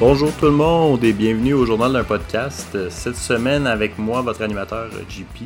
[0.00, 2.88] Bonjour tout le monde et bienvenue au journal d'un podcast.
[2.88, 5.42] Cette semaine avec moi, votre animateur JP,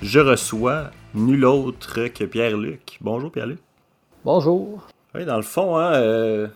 [0.00, 2.96] je reçois nul autre que Pierre-Luc.
[3.02, 3.58] Bonjour Pierre-Luc.
[4.24, 4.88] Bonjour.
[5.14, 6.48] Oui, dans le fond, hein, euh,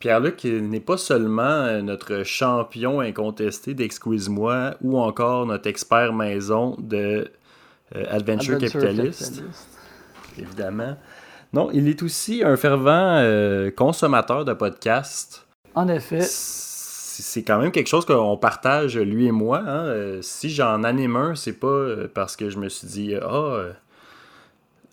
[0.00, 7.26] Pierre-Luc n'est pas seulement euh, notre champion incontesté d'Exquise-moi ou encore notre expert maison de
[7.96, 9.42] euh, Adventure, Capitalist,
[10.38, 10.98] évidemment.
[11.54, 13.24] Non, il est aussi un fervent
[13.76, 15.46] consommateur de podcasts.
[15.74, 16.20] En effet.
[17.20, 19.62] C'est quand même quelque chose qu'on partage, lui et moi.
[19.66, 20.20] Hein.
[20.22, 23.72] si j'en anime un, c'est pas parce que je me suis dit, ah, oh,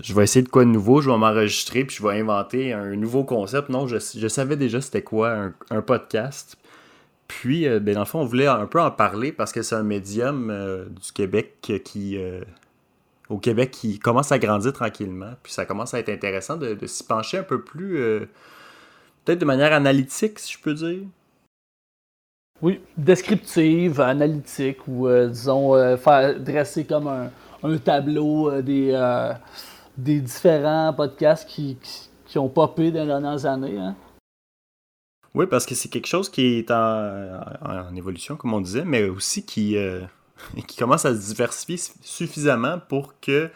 [0.01, 2.95] je vais essayer de quoi de nouveau, je vais m'enregistrer, puis je vais inventer un
[2.95, 3.69] nouveau concept.
[3.69, 3.97] Non, je,
[4.27, 6.57] savais déjà c'était quoi un, podcast.
[7.27, 9.75] Puis, euh, ben, dans le fond, on voulait un peu en parler parce que c'est
[9.75, 12.41] un médium euh, du Québec qui, euh,
[13.27, 15.33] au Québec, qui commence à grandir tranquillement.
[15.43, 18.27] Puis ça commence à être intéressant de, s'y pencher un peu plus,
[19.25, 21.01] peut-être de manière analytique, si je peux dire.
[22.61, 27.31] Oui, descriptive, analytique, ou disons, faire dresser comme un,
[27.63, 28.93] un tableau des
[29.99, 31.77] des différents podcasts qui,
[32.25, 33.77] qui, ont popé dans les dernières années.
[33.77, 33.95] Hein?
[35.35, 39.45] Oui, parce que c'est quelque chose qui est en, évolution, comme on disait, mais aussi
[39.45, 40.01] qui, euh,
[40.67, 43.49] qui commence à se diversifier suffisamment pour que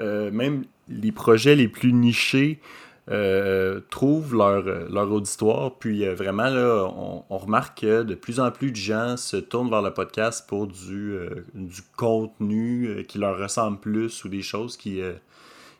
[0.00, 2.60] euh, même les projets les plus nichés
[3.08, 5.78] euh, trouvent leur, leur, auditoire.
[5.78, 6.84] Puis vraiment, là,
[7.28, 10.66] on, remarque que de plus en plus de gens se tournent vers le podcast pour
[10.66, 11.16] du,
[11.54, 15.00] du contenu qui leur ressemble plus ou des choses qui,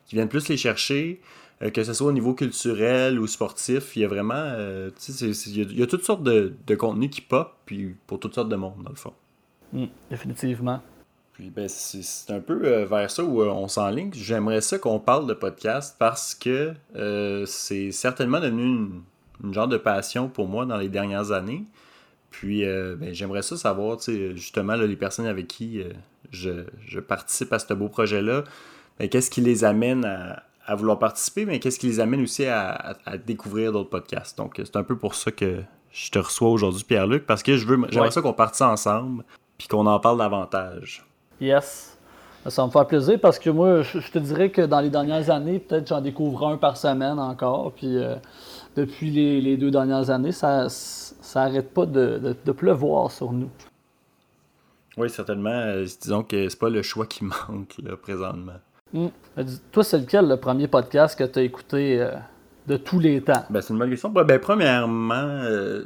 [0.07, 1.21] qui viennent plus les chercher,
[1.61, 3.95] euh, que ce soit au niveau culturel ou sportif.
[3.95, 4.35] Il y a vraiment.
[4.35, 8.55] Euh, il, y toutes sortes de, de contenus qui pop, puis pour toutes sortes de
[8.55, 9.13] monde, dans le fond.
[9.73, 10.81] Mm, définitivement.
[11.37, 14.09] Puis ben, c'est un peu euh, vers ça où on s'enligne.
[14.11, 16.73] J'aimerais ça qu'on parle de podcast parce que
[17.45, 18.89] c'est certainement devenu
[19.43, 21.63] une, genre de passion pour moi dans les dernières années.
[22.31, 23.99] Puis ben, j'aimerais ça savoir,
[24.33, 25.83] justement, les personnes avec qui
[26.31, 28.43] je, je, participe à ce beau projet-là,
[28.99, 33.71] qu'est-ce qui les amène à, vouloir participer, mais qu'est-ce qui les amène aussi à, découvrir
[33.71, 34.35] d'autres podcasts.
[34.39, 35.61] Donc, c'est un peu pour ça que
[35.91, 39.23] je te reçois aujourd'hui, Pierre-Luc, parce que je veux, j'aimerais ça qu'on partisse ensemble,
[39.59, 41.06] puis qu'on en parle davantage.
[41.39, 41.97] Yes.
[42.47, 45.59] Ça me fait plaisir parce que moi, je, te dirais que dans les dernières années,
[45.59, 47.73] peut-être j'en découvre un par semaine encore.
[47.73, 48.15] Puis euh,
[48.77, 50.67] depuis les, deux dernières années, ça
[51.35, 53.49] n'arrête pas de, pleuvoir sur nous.
[54.95, 55.49] Oui, certainement.
[55.49, 58.59] Euh, disons que c'est pas le choix qui manque là, présentement.
[58.93, 59.07] Hmm.
[59.71, 62.11] Toi, c'est lequel le premier podcast que tu as écouté euh,
[62.67, 63.45] de tous les temps?
[63.49, 64.09] Ben, c'est une bonne question.
[64.09, 65.83] Ben, premièrement, euh,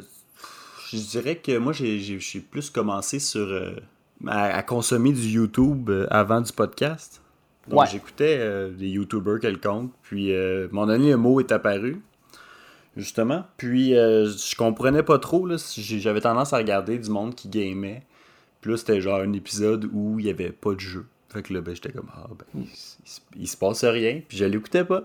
[0.92, 2.20] je dirais que moi, j'ai
[2.52, 3.48] plus commencé sur
[4.26, 7.22] euh, à, consommer du YouTube avant du podcast.
[7.68, 9.92] Donc, j'écoutais des YouTubers quelconques.
[10.02, 10.34] Puis,
[10.72, 12.02] mon ami, un mot est apparu,
[12.98, 13.46] justement.
[13.58, 15.48] Puis, je comprenais pas trop.
[15.78, 18.04] J'avais tendance à regarder du monde qui gamait.
[18.62, 21.06] Puis là, c'était genre un épisode où il n'y avait pas de jeu.
[21.30, 22.66] Fait que là, ben, j'étais comme, ah, ben,
[23.38, 25.04] il, se passe rien, puis je l'écoutais pas.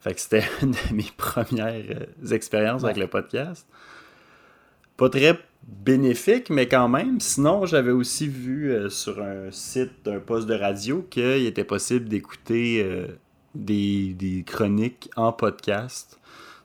[0.00, 3.66] Fait que c'était une de mes premières euh, expériences avec le podcast.
[4.96, 7.20] Pas très bénéfique, mais quand même.
[7.20, 12.08] Sinon, j'avais aussi vu euh, sur un site d'un poste de radio qu'il était possible
[12.08, 13.06] d'écouter euh,
[13.54, 16.18] des, chroniques en podcast,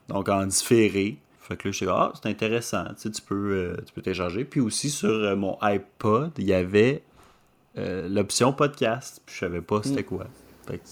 [0.08, 1.18] donc en différé.
[1.40, 4.44] Fait que là, je suis ah, c'est intéressant, tu, sais, tu peux, tu peux télécharger.
[4.44, 7.02] Puis aussi sur mon iPod, il y avait
[7.78, 9.20] euh, l'option podcast.
[9.24, 10.26] Puis je savais pas c'était quoi.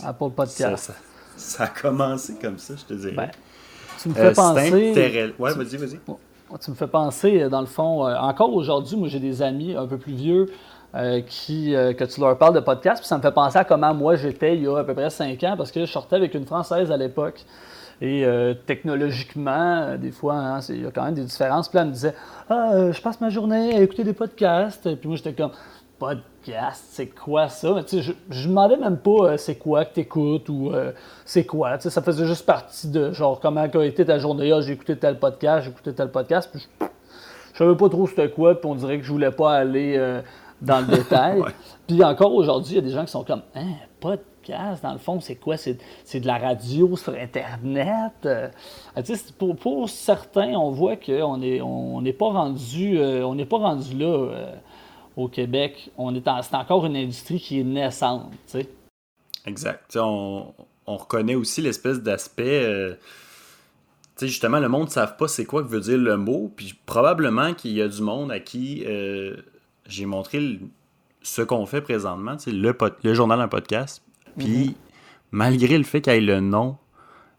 [0.04, 0.92] Apple Podcast.
[1.36, 3.12] Ça, a commencé comme ça, je te dirais.
[3.12, 3.30] Ben,
[4.00, 5.34] tu me fais euh, penser.
[5.38, 5.98] Ouais, vas-y, vas-y.
[6.60, 9.86] Tu me fais penser, euh, dans le fond, encore aujourd'hui, moi j'ai des amis un
[9.86, 10.46] peu plus vieux
[11.28, 14.16] qui, que tu leur parles de podcast, puis ça me fait penser à comment moi
[14.16, 16.46] j'étais il y a à peu près 5 ans, parce que je sortais avec une
[16.46, 17.44] Française à l'époque.
[18.00, 18.24] Et
[18.64, 21.68] technologiquement, des fois, hein, il y a quand même des différences.
[21.68, 22.14] Puis là, elle me disait
[22.48, 24.94] Ah, je passe ma journée à écouter des podcasts.
[24.96, 25.50] Puis moi, j'étais comme
[25.98, 27.82] podcast, c'est quoi ça?
[27.90, 30.92] je, je demandais même pas euh, c'est quoi que tu écoutes ou euh,
[31.24, 31.78] c'est quoi.
[31.78, 34.52] ça faisait juste partie de genre comment a été ta journée.
[34.52, 36.50] Ah, j'ai écouté tel podcast, j'ai écouté tel podcast.
[36.52, 39.96] Puis je, savais pas trop c'était quoi, puis on dirait que je voulais pas aller
[39.96, 40.20] euh,
[40.60, 41.42] dans le détail.
[41.86, 44.82] Puis encore aujourd'hui, il y a des gens qui sont comme Hein, podcast?
[44.82, 45.56] Dans le fond, c'est quoi?
[45.56, 45.74] C'est,
[46.20, 48.12] de la radio sur Internet?
[48.26, 48.48] Euh,
[49.38, 53.96] pour, pour, certains, on voit qu'on n'est on n'est pas rendu on n'est pas rendu
[53.96, 54.28] là
[55.16, 55.90] au Québec.
[55.96, 58.32] On est c'est encore une industrie qui est naissante.
[59.46, 59.96] Exact.
[59.96, 60.54] On,
[60.86, 62.96] on, reconnaît aussi l'espèce d'aspect
[64.16, 66.74] sais, justement, le monde ne savent pas c'est quoi que veut dire le mot, puis
[66.86, 69.36] probablement qu'il y a du monde à qui euh,
[69.86, 70.58] j'ai montré
[71.22, 74.02] ce qu'on fait présentement, le, le journal un podcast,
[74.38, 74.74] puis mhm.
[75.32, 76.76] malgré le fait qu'il y ait le nom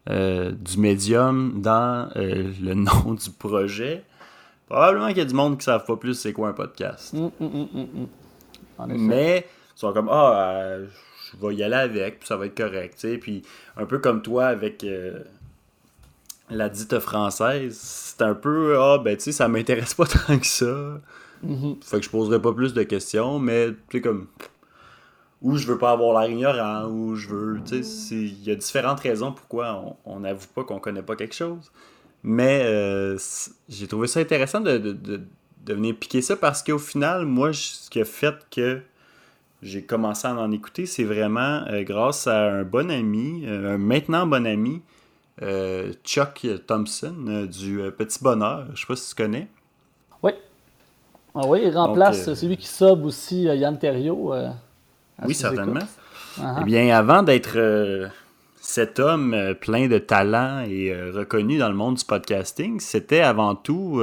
[0.10, 4.04] euh, du médium dans euh, le nom du projet,
[4.68, 7.14] probablement qu'il y a du monde qui ne savent pas plus c'est quoi un podcast.
[7.14, 7.68] Mm, mm,
[8.86, 12.58] mm, Mais ils sont comme, ah, je vais y aller avec, puis ça va être
[12.58, 13.44] correct, puis
[13.76, 14.86] un peu comme toi avec
[16.50, 20.48] la dite française, c'est un peu ah ben tu sais ça m'intéresse pas tant que
[20.48, 21.02] ça.
[21.46, 21.84] Mm-hmm.
[21.84, 24.28] Fait que je poserai pas plus de questions, mais tu sais comme
[25.42, 28.56] ou je veux pas avoir l'air ignorant, ou je veux, tu sais, il y a
[28.56, 31.72] différentes raisons pourquoi on n'avoue pas qu'on connaît pas quelque chose.
[32.30, 33.18] Mais euh,
[33.70, 35.24] j'ai trouvé ça intéressant de, de,
[35.66, 38.82] venir piquer ça parce qu'au final, moi, ce qui a fait que
[39.62, 43.78] j'ai commencé à en écouter, c'est vraiment euh, grâce à un bon ami, euh, un
[43.78, 44.82] maintenant bon ami,
[46.04, 48.66] Chuck Thompson du Petit Bonheur.
[48.74, 49.48] Je sais pas si tu connais.
[50.22, 50.32] Oui.
[51.34, 54.34] Ah oui, il remplace, c'est lui qui sub aussi Yann Terrio.
[55.24, 55.80] oui, certainement.
[56.38, 56.58] Uh-huh.
[56.62, 57.58] Eh bien, avant d'être
[58.68, 64.02] cet homme plein de talent et reconnu dans le monde du podcasting, c'était avant tout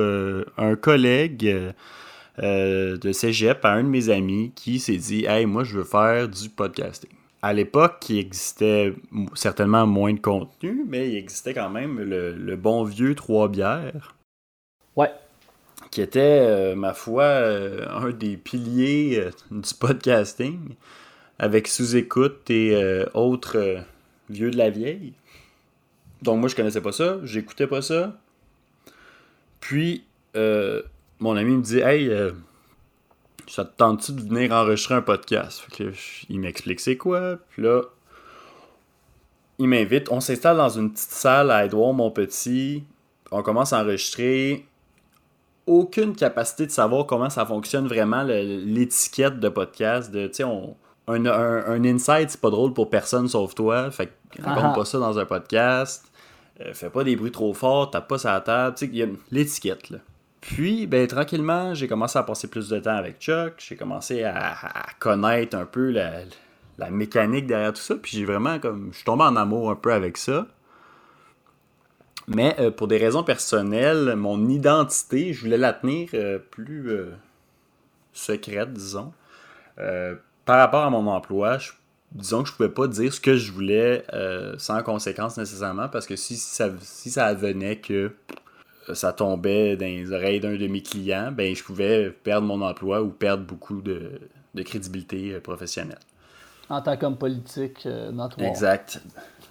[0.56, 1.72] un collègue
[2.38, 6.28] de cégep à un de mes amis qui s'est dit Hey, moi, je veux faire
[6.28, 7.10] du podcasting
[7.44, 8.94] à l'époque, il existait
[9.34, 14.16] certainement moins de contenu, mais il existait quand même le, bon vieux Trois Bières.
[14.96, 15.10] Ouais.
[15.90, 20.58] Qui était, euh, ma foi, euh, un des piliers euh, du podcasting,
[21.38, 23.84] avec sous-écoute et autres
[24.28, 25.12] vieux de la vieille.
[26.22, 28.18] Donc moi, je connaissais pas ça, j'écoutais pas ça.
[29.60, 30.04] Puis,
[30.34, 32.10] mon ami me dit Hey,
[33.46, 35.66] ça te tente-tu de venir enregistrer un podcast?
[36.28, 37.38] il m'explique c'est quoi.
[37.50, 37.82] Puis là,
[39.58, 40.10] il m'invite.
[40.10, 42.84] On s'installe dans une petite salle à Edouard Montpetit.
[43.30, 44.66] On commence à enregistrer.
[45.66, 50.10] Aucune capacité de savoir comment ça fonctionne vraiment l'étiquette de podcast.
[50.10, 50.76] De, on,
[51.08, 53.90] un, un, insight, c'est pas drôle pour personne sauf toi.
[53.90, 54.74] Fait que raconte ah.
[54.74, 56.10] pas ça dans un podcast.
[56.60, 58.76] Euh, fais pas des bruits trop forts, tape pas la table.
[58.82, 59.98] Il y a l'étiquette, là.
[60.40, 63.54] Puis, ben, tranquillement, j'ai commencé à passer plus de temps avec Chuck.
[63.58, 64.54] J'ai commencé à,
[64.98, 67.94] connaître un peu la, mécanique derrière tout ça.
[67.96, 68.90] Puis j'ai vraiment comme.
[68.92, 70.46] Je suis tombé en amour un peu avec ça.
[72.26, 76.90] Mais euh, pour des raisons personnelles, mon identité, je voulais la tenir euh, plus
[78.12, 79.12] secrète, disons.
[80.44, 81.58] Par rapport à mon emploi,
[82.12, 84.04] disons que je pouvais pas dire ce que je voulais
[84.58, 85.88] sans conséquence nécessairement.
[85.88, 88.12] Parce que si ça, si ça venait que
[88.92, 93.02] ça tombait dans les oreilles d'un de mes clients, ben, je pouvais perdre mon emploi
[93.02, 94.20] ou perdre beaucoup de,
[94.64, 95.98] crédibilité euh, professionnelle.
[96.68, 98.48] En tant qu'homme politique euh, notoire.
[98.48, 99.00] Exact.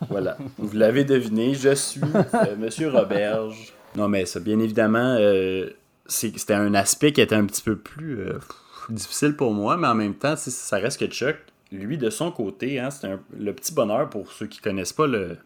[0.09, 0.37] Voilà.
[0.57, 3.73] Vous l'avez deviné, je suis euh, Monsieur Roberge.
[3.95, 5.17] Non, mais ça, bien évidemment,
[6.07, 8.19] c'était un aspect qui était un petit peu plus
[8.89, 11.37] difficile pour moi, mais en même temps, ça reste que Chuck,
[11.71, 15.37] lui, de son côté, hein, c'était le petit bonheur pour ceux qui connaissent pas le,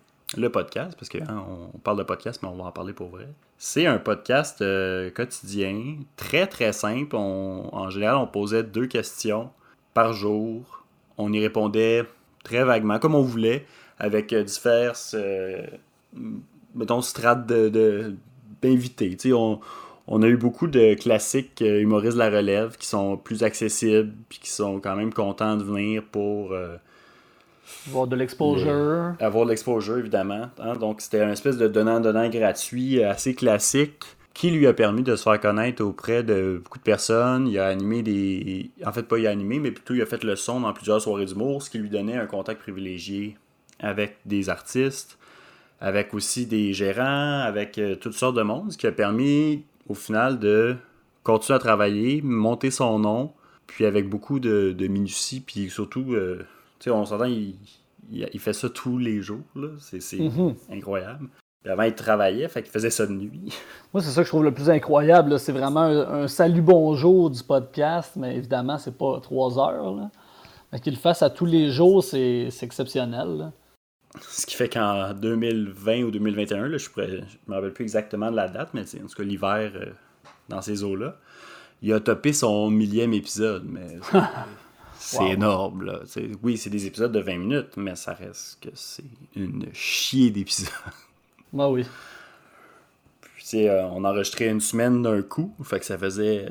[0.49, 3.27] podcast, parce qu'on hein, on parle de podcast, mais on va en parler pour vrai.
[3.57, 7.15] C'est un podcast euh, quotidien, très très simple.
[7.15, 9.49] en général, on posait deux questions
[9.93, 10.85] par jour.
[11.17, 12.05] On y répondait
[12.43, 13.65] très vaguement, comme on voulait,
[13.99, 15.65] avec euh, diverses, euh,
[16.75, 19.15] mettons, strates d'invités.
[19.15, 19.59] De, on,
[20.07, 24.39] on a eu beaucoup de classiques humoristes de la relève qui sont plus accessibles, puis
[24.39, 26.53] qui sont quand même contents de venir pour
[27.87, 29.15] avoir de l'exposure.
[29.19, 30.49] Avoir de l'exposure, évidemment.
[30.59, 30.75] Hein.
[30.75, 35.15] Donc, c'était un espèce de donnant-donnant gratuit euh, assez classique qui lui a permis de
[35.15, 37.47] se faire connaître auprès de beaucoup de personnes.
[37.47, 38.69] Il a animé des.
[38.85, 41.01] En fait, pas il a animé, mais plutôt il a fait le son dans plusieurs
[41.01, 43.37] soirées d'humour, ce qui lui donnait un contact privilégié
[43.79, 45.17] avec des artistes,
[45.81, 49.93] avec aussi des gérants, avec euh, toutes sortes de monde, ce qui a permis au
[49.93, 50.75] final de
[51.23, 53.33] continuer à travailler, monter son nom,
[53.67, 56.13] puis avec beaucoup de, de minutie, puis surtout.
[56.13, 56.45] Euh,
[56.79, 57.55] sais, on s'entend, il,
[58.11, 59.41] il, fait ça tous les jours.
[59.79, 60.55] C'est mhm.
[60.71, 61.27] incroyable.
[61.65, 63.53] avant, il travaillait, fait qu'il faisait ça de nuit.
[63.93, 65.39] Moi, c'est ça que je trouve le plus incroyable.
[65.39, 69.95] C'est vraiment un, salut bonjour du podcast, mais évidemment, c'est pas trois heures.
[69.95, 70.09] Là.
[70.71, 73.51] Mais qu'il le fasse à tous les jours, c'est exceptionnel.
[74.21, 78.35] Ce qui fait qu'en 2020 ou 2021, là, je ne me rappelle plus exactement de
[78.35, 79.85] la date, mais en tout cas l'hiver euh,
[80.49, 81.17] dans ces eaux-là,
[81.81, 83.65] il a topé son millième épisode.
[83.67, 83.97] Mais
[84.99, 85.27] C'est Wow.
[85.27, 85.99] énorme, là.
[86.41, 89.03] Oui, c'est des épisodes de 20 minutes, mais ça reste que c'est
[89.35, 90.69] une chier d'épisodes.
[91.53, 91.85] Bah oui.
[93.21, 96.47] Puis, tu sais, euh, on enregistrait une semaine d'un coup, fait que ça faisait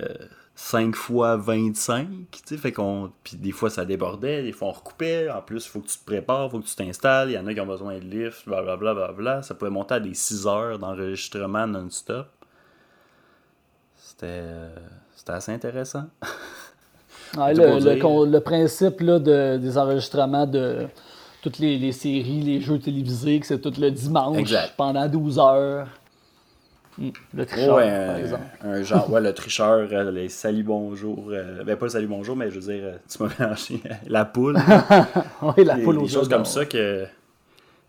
[0.59, 3.13] 5 fois 25, tu sais, fait qu'on...
[3.23, 5.29] Puis des fois, ça débordait, des fois, on recoupait.
[5.31, 7.31] En plus, il faut que tu te prépares, il faut que tu t'installes.
[7.31, 9.43] Il y en a qui ont besoin de lift, blablabla, blablabla.
[9.43, 12.27] Ça pouvait monter à des 6 heures d'enregistrement non-stop.
[13.97, 14.27] C'était...
[14.27, 14.75] euh,
[15.15, 16.05] C'était assez intéressant.
[17.37, 20.87] Le, principe là, de, des enregistrements de
[21.43, 24.73] toutes les, les séries, les jeux télévisés, que c'est tout le dimanche Exact.
[24.77, 25.89] pendant 12 heures.
[27.35, 28.43] Le tricheur, Ouais, par un, exemple.
[28.63, 31.29] un genre, ouais, le tricheur, euh, les salut bonjour.
[31.31, 34.25] euh, ben, pas le salut bonjour, mais je veux dire, euh, tu m'as mélangé la
[34.25, 34.57] poule.
[35.43, 37.07] Oui, la poule des choses comme ça que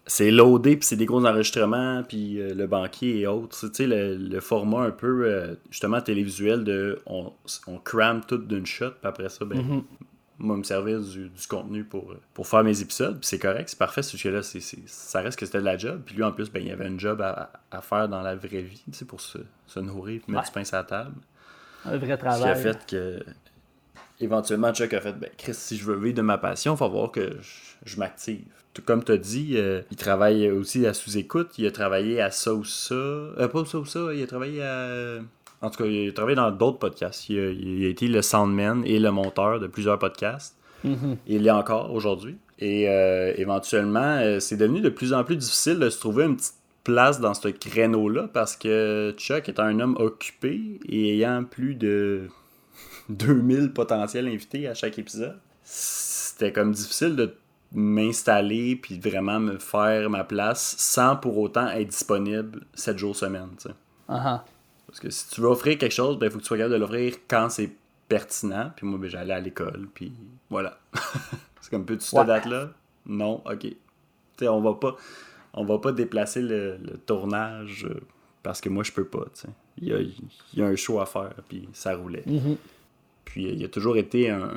[0.06, 3.58] c'est loadé, puis c'est des gros enregistrements, puis euh, le banquier et autres.
[3.70, 7.32] Tu sais, le, le format un peu, euh, justement, télévisuel de on,
[7.68, 9.82] on crame tout d'une shot, puis après ça, ben, Mm-hmm.
[10.40, 13.70] Moi, me servir du, du contenu pour, euh, pour faire mes épisodes, puis c'est correct,
[13.70, 16.16] c'est parfait, parce que là, c'est, c'est- ça reste que c'était de la job, puis
[16.16, 18.62] lui, en plus, ben, il y avait un job à, à faire dans la vraie
[18.62, 20.50] vie, tu sais, pour se, se nourrir, puis mettre Ouais.
[20.50, 21.16] du pain sur la table.
[21.86, 22.62] Un vrai Ce qui a travail.
[22.62, 23.24] fait que,
[24.20, 26.86] éventuellement, Chuck a fait ben, Chris, si je veux vivre de ma passion, il va
[26.88, 27.52] falloir que je,
[27.86, 28.46] je m'active.
[28.74, 31.58] Tout comme tu as dit, euh, il travaille aussi à sous-écoute.
[31.58, 32.94] Il a travaillé à ça ou ça.
[32.94, 35.18] Euh, pas ça ou ça, il a travaillé à.
[35.62, 37.30] En tout cas, il a travaillé dans d'autres podcasts.
[37.30, 40.56] Il a, il a été le soundman et le monteur de plusieurs podcasts.
[40.84, 41.18] Mhm.
[41.28, 42.38] Il l'est encore aujourd'hui.
[42.60, 46.38] Et euh, éventuellement, euh, c'est devenu de plus en plus difficile de se trouver une
[46.38, 51.76] petite place dans ce créneau-là parce que Chuck étant un homme occupé et ayant plus
[51.76, 52.30] de
[53.10, 57.36] 2000 potentiels invités à chaque épisode, c'était comme difficile de
[57.74, 63.50] m'installer puis vraiment me faire ma place sans pour autant être disponible 7 jours semaine.
[63.62, 63.76] tu sais.
[64.88, 66.80] Parce que si tu veux offrir quelque chose, il faut que tu sois capable de
[66.80, 67.72] l'offrir quand c'est
[68.08, 68.72] pertinent.
[68.76, 70.14] Puis moi, ben, j'allais à l'école, puis
[70.50, 70.80] voilà.
[71.62, 72.20] c'est comme, peux-tu Ouais.
[72.22, 72.70] cette date-là?
[73.06, 73.68] Non, ok.
[74.44, 74.96] On va pas,
[75.54, 78.00] on va pas déplacer le, le tournage euh,
[78.44, 79.26] parce que moi, je peux pas.
[79.78, 80.14] Il y a, il
[80.54, 82.24] y a un show à faire, puis ça roulait.
[82.26, 82.56] Mhm.
[83.26, 84.50] Puis euh, il a toujours été un,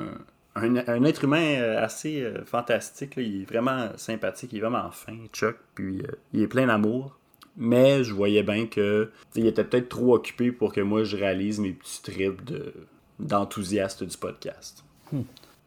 [0.55, 3.15] un, un être humain euh, assez fantastique.
[3.17, 3.21] là.
[3.23, 5.57] Il est vraiment sympathique, il est vraiment fin, Chuck.
[5.75, 7.17] Puis il est plein d'amour.
[7.57, 11.59] Mais je voyais bien que il était peut-être trop occupé pour que moi je réalise
[11.59, 12.73] mes petits trips de,
[13.19, 14.83] d'enthousiaste du podcast.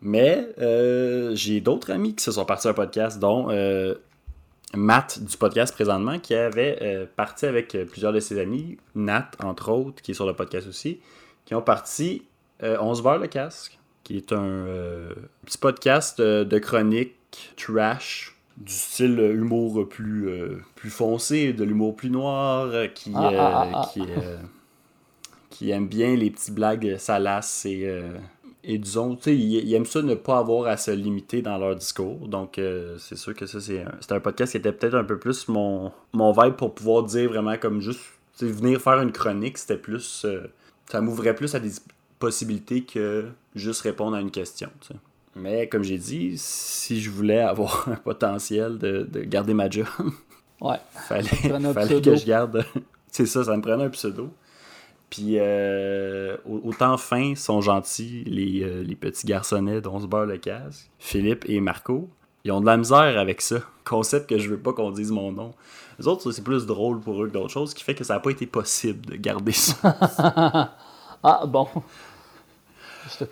[0.01, 3.95] Mais euh, j'ai d'autres amis qui se sont partis à un podcast, dont euh,
[4.75, 9.71] Matt du podcast présentement, qui avait euh, parti avec plusieurs de ses amis, Nat entre
[9.71, 11.01] autres, qui est sur le podcast aussi,
[11.45, 12.23] qui ont parti
[12.63, 14.67] On se barre le casque, qui est un
[15.45, 17.15] petit podcast de chronique
[17.57, 23.13] trash, du style euh, humour plus, euh, plus foncé, de l'humour plus noir, euh, qui,
[23.15, 23.91] Ah, euh, ah, ah, ah.
[23.93, 24.37] qui, euh,
[25.51, 28.13] qui aime bien les petites blagues salaces et, euh,
[28.63, 31.59] et disons, tu sais, ils, ils aiment ça ne pas avoir à se limiter dans
[31.59, 32.29] leur discours.
[32.29, 35.19] Donc, euh, c'est sûr que ça, c'est un, un podcast qui était peut-être un peu
[35.19, 38.01] plus mon, mon vibe pour pouvoir dire vraiment comme juste,
[38.41, 40.47] venir faire une chronique, c'était plus, euh,
[40.91, 41.71] ça m'ouvrait plus à des
[42.19, 44.71] possibilités que juste répondre à une question.
[45.37, 49.87] Mais comme j'ai dit, si je voulais avoir un potentiel de, de garder ma job,
[50.61, 50.77] Ouais.
[51.09, 52.65] fallait, que je garde.
[53.11, 54.31] c'est ça, ça me prenait un pseudo.
[55.11, 60.27] Puis euh, au- autant fins sont gentils les, euh, les petits garçonnets dont se beurre
[60.27, 62.09] le casque, Philippe et Marco.
[62.45, 63.57] Ils ont de la misère avec ça.
[63.85, 65.55] Concept que je veux pas qu'on dise mon nom.
[65.99, 68.15] Les autres, c'est plus drôle pour eux que d'autres choses, ce qui fait que ça
[68.15, 70.75] n'a pas été possible de garder ça.
[71.23, 71.67] Ah, bon.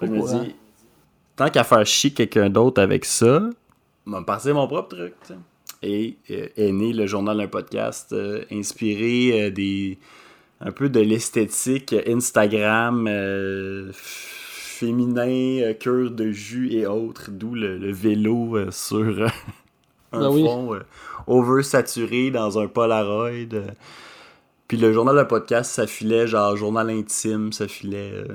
[0.00, 0.54] Je me dis,
[1.44, 3.40] tant qu'à faire chier quelqu'un d'autre avec ça,
[4.06, 5.14] vais me passer mon propre truc.
[5.82, 9.98] Et euh, est né le journal d'un podcast euh, inspiré euh, des
[10.60, 13.08] un peu de l'esthétique Instagram
[13.92, 19.26] féminin, cure de jus et autres, d'où le, le vélo sur euh,
[20.12, 20.44] un Ben oui.
[20.44, 20.80] fond euh,
[21.26, 23.60] oversaturé dans un Polaroid.
[24.68, 28.28] Puis le journal d'un podcast, ça filait genre journal intime, ça filait euh,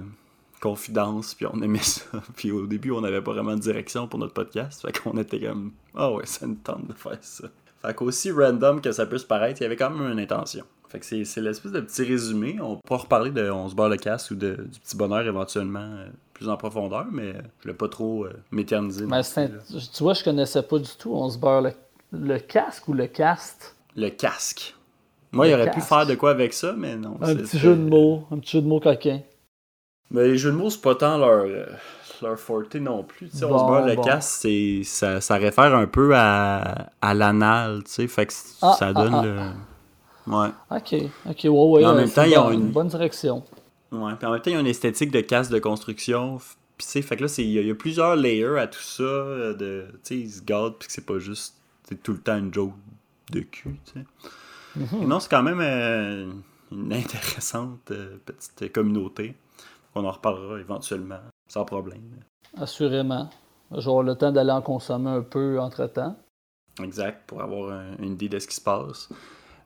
[0.62, 2.04] confidence, puis on aimait ça.
[2.36, 5.40] Puis au début, on n'avait pas vraiment de direction pour notre podcast, fait qu'on était
[5.40, 7.48] comme ah ouais, ça nous tente de faire ça.
[7.82, 10.66] Fait qu'aussi random que ça puisse paraître, il y avait quand même une intention.
[10.90, 12.58] Fait que c'est, l'espèce de petit résumé.
[12.62, 15.80] On pourra reparler de On se barre le casse ou de, du petit bonheur éventuellement
[15.82, 19.06] euh, plus en profondeur, mais je voulais pas trop euh, m'éterniser.
[19.06, 21.14] Tu vois, je connaissais pas du tout.
[21.14, 21.72] On se beurre le,
[22.14, 23.76] le casque ou le cast?
[23.98, 24.76] Le casque.
[25.34, 25.90] Moi, Le il aurait pu casque.
[25.90, 27.18] faire de quoi avec ça, mais non.
[27.22, 28.26] Un petit jeu de mots.
[28.32, 29.20] Un petit jeu de mots coquin.
[30.12, 31.66] Mais les jeux de mots, c'est pas tant leur, euh,
[32.22, 33.30] leur forte non plus.
[33.30, 34.02] Tu sais, on Bon, se beurre le bon.
[34.04, 38.76] casse, c'est, ça, ça réfère un peu à, à l'anal, tu sais, fait que Ah,
[38.80, 39.24] ça ah, donne ah.
[39.24, 39.40] le...
[40.34, 40.50] Ouais.
[40.72, 40.96] Ok,
[41.30, 41.82] ok, ouais, ouais.
[41.82, 43.44] Mais en euh, même temps, ils ont bonne- une- bonne direction.
[43.92, 44.14] Ouais.
[44.18, 46.38] Puis en même temps, il y a une esthétique de casse de construction
[46.78, 48.60] Puis, tu sais, fait que là, c'est- il y, a- il y a plusieurs layers
[48.60, 49.04] à tout ça.
[49.04, 51.56] euh, de, tu sais, ils se gardent, puis que c'est pas juste
[51.88, 52.74] c'est tout le temps une joke
[53.32, 54.06] de cul, tu sais.
[55.06, 56.30] Non, c'est quand même euh,
[56.72, 59.34] une intéressante euh, petite communauté.
[59.98, 62.01] On en reparlera éventuellement, sans problème.
[62.56, 63.30] Assurément.
[63.72, 66.16] Avoir le temps d'aller en consommer un peu entre-temps.
[66.82, 69.10] Exact, pour avoir un- une idée de ce qui se passe.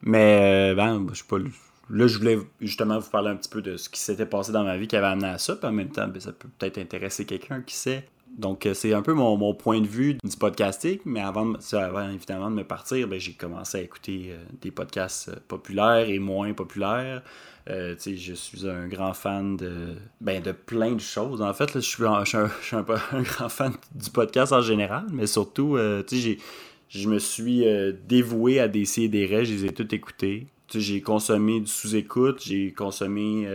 [0.01, 1.38] Mais, euh, ben, je sais pas.
[1.38, 4.63] Là, je voulais justement vous parler un petit peu de ce qui s'était passé dans
[4.63, 5.55] ma vie qui avait amené à ça.
[5.55, 8.07] Puis en même temps, ben, ça peut peut-être intéresser quelqu'un qui sait.
[8.38, 11.00] Donc, euh, c'est un peu mon, mon point de vue du podcasting.
[11.05, 15.29] Mais avant, avant évidemment de me partir, ben, j'ai commencé à écouter euh, des podcasts
[15.29, 17.21] euh, populaires et moins populaires.
[17.67, 21.41] Je suis un grand fan de, ben, de plein de choses.
[21.41, 25.77] En fait, je suis, un, un- un grand fan du podcast en général, mais surtout,
[26.89, 27.63] je me suis
[28.07, 29.71] dévoué à des et je les ai.
[30.67, 33.47] Tu sais, J'ai consommé du sous-écoute, j'ai consommé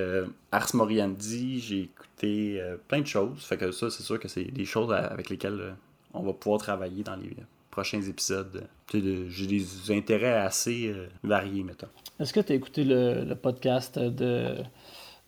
[0.53, 3.45] Ars Moriendi, j'ai écouté euh, plein de choses.
[3.45, 5.73] Fait que ça, c'est sûr que c'est des choses avec lesquelles euh,
[6.15, 7.37] on va pouvoir travailler dans les
[7.71, 8.67] prochains épisodes.
[8.93, 11.89] J'ai des intérêts assez euh, variés, mettons.
[12.19, 14.57] Est-ce que tu as écouté le, le podcast de,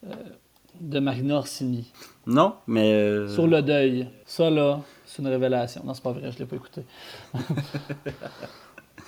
[0.07, 0.15] euh,
[0.81, 1.93] de Marina Orsini?
[2.27, 2.93] Non, mais...
[2.93, 4.09] euh, sur le deuil?
[4.25, 5.83] Ça, là, c'est une révélation.
[5.85, 6.83] Non, c'est pas vrai, je l'ai pas écouté.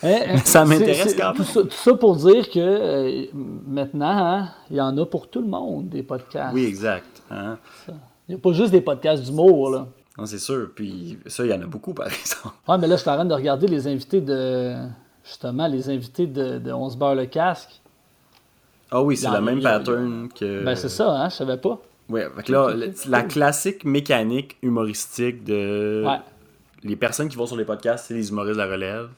[0.02, 1.37] Eh, Ça m'intéresse quand même.
[1.37, 3.26] Tout ça, tout ça pour dire que euh,
[3.66, 6.54] maintenant, hein, il y en a pour tout le monde, des podcasts.
[6.54, 7.23] Oui, exact.
[7.30, 7.59] hein.
[8.28, 9.87] Il n'y a pas juste des podcasts d'humour, là.
[10.19, 10.69] Non, c'est sûr.
[10.75, 12.54] Puis ça, il y en a beaucoup, par exemple.
[12.69, 14.75] Ouais, mais là, je suis en train de regarder les invités de.
[15.25, 17.80] Justement, les invités de, de On se beurre le casque.
[18.90, 20.64] Ah oui, c'est le même a- pattern que...
[20.64, 21.78] Ben, c'est ça, hein, je savais pas.
[22.09, 23.04] Que là, ok.
[23.09, 26.19] la classique mécanique humoristique de Ouais.
[26.83, 29.09] les personnes qui vont sur les podcasts, c'est les humoristes de la relève.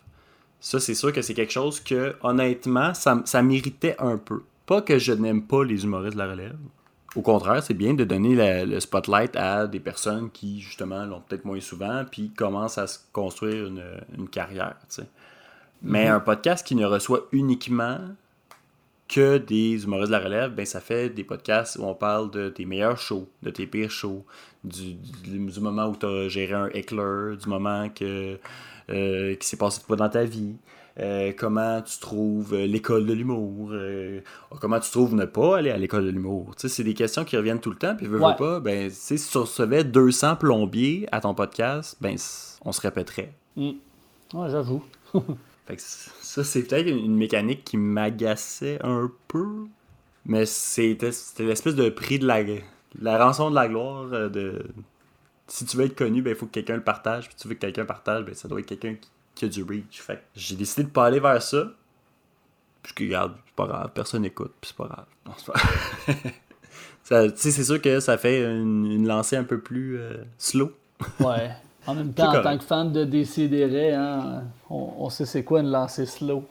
[0.64, 4.42] Ça, c'est sûr que c'est quelque chose que, honnêtement, ça, ça méritait un peu.
[4.64, 6.56] Pas que je n'aime pas les humoristes de la relève.
[7.16, 11.20] Au contraire, c'est bien de donner la- le spotlight à des personnes qui, justement, l'ont
[11.20, 13.82] peut-être moins souvent, puis commencent à se construire une,
[14.16, 15.08] une carrière, tu sais.
[15.82, 17.98] Mais un podcast qui ne reçoit uniquement
[19.12, 22.48] que des humoristes de la relève, ben ça fait des podcasts où on parle de
[22.48, 24.24] tes meilleurs shows, de tes pires shows,
[24.64, 28.38] du, du, du moment où tu as géré un heckler, du moment que
[28.90, 30.54] euh, qui s'est passé de quoi dans ta vie,
[30.98, 34.20] euh, comment tu trouves euh, l'école de l'humour, euh,
[34.60, 36.52] comment tu trouves ne pas aller à l'école de l'humour.
[36.56, 38.36] C'est des questions qui reviennent tout le temps, puis veux, veux Ouais.
[38.36, 42.16] pas, ben, si tu recevais 200 plombiers à ton podcast, ben,
[42.64, 43.32] on se répéterait.
[43.56, 43.74] Ouais,
[44.50, 44.82] j'avoue.
[45.66, 49.66] Fait que ça, c'est peut-être une mécanique qui m'agaçait un peu.
[50.24, 52.42] Mais c'était l'espèce de prix de la,
[53.00, 54.12] la rançon de la gloire.
[54.12, 54.64] euh, de
[55.46, 57.28] Si tu veux être connu, ben, il faut que quelqu'un le partage.
[57.28, 58.96] Puis tu veux que quelqu'un partage, ben, ça doit être quelqu'un
[59.34, 60.00] qui, a du reach.
[60.00, 61.72] Fait j'ai décidé de pas aller vers ça.
[62.82, 65.06] Puis que, regarde, c'est pas grave, personne n'écoute, puis c'est pas grave.
[65.24, 65.34] Non,
[67.04, 70.72] c'est c'est sûr que ça fait une, une lancée un peu plus euh, slow.
[71.20, 71.52] Ouais.
[71.86, 75.60] En même temps, en tant que fan de Décideret, hein, on, on sait c'est quoi
[75.60, 76.44] une lancée slow.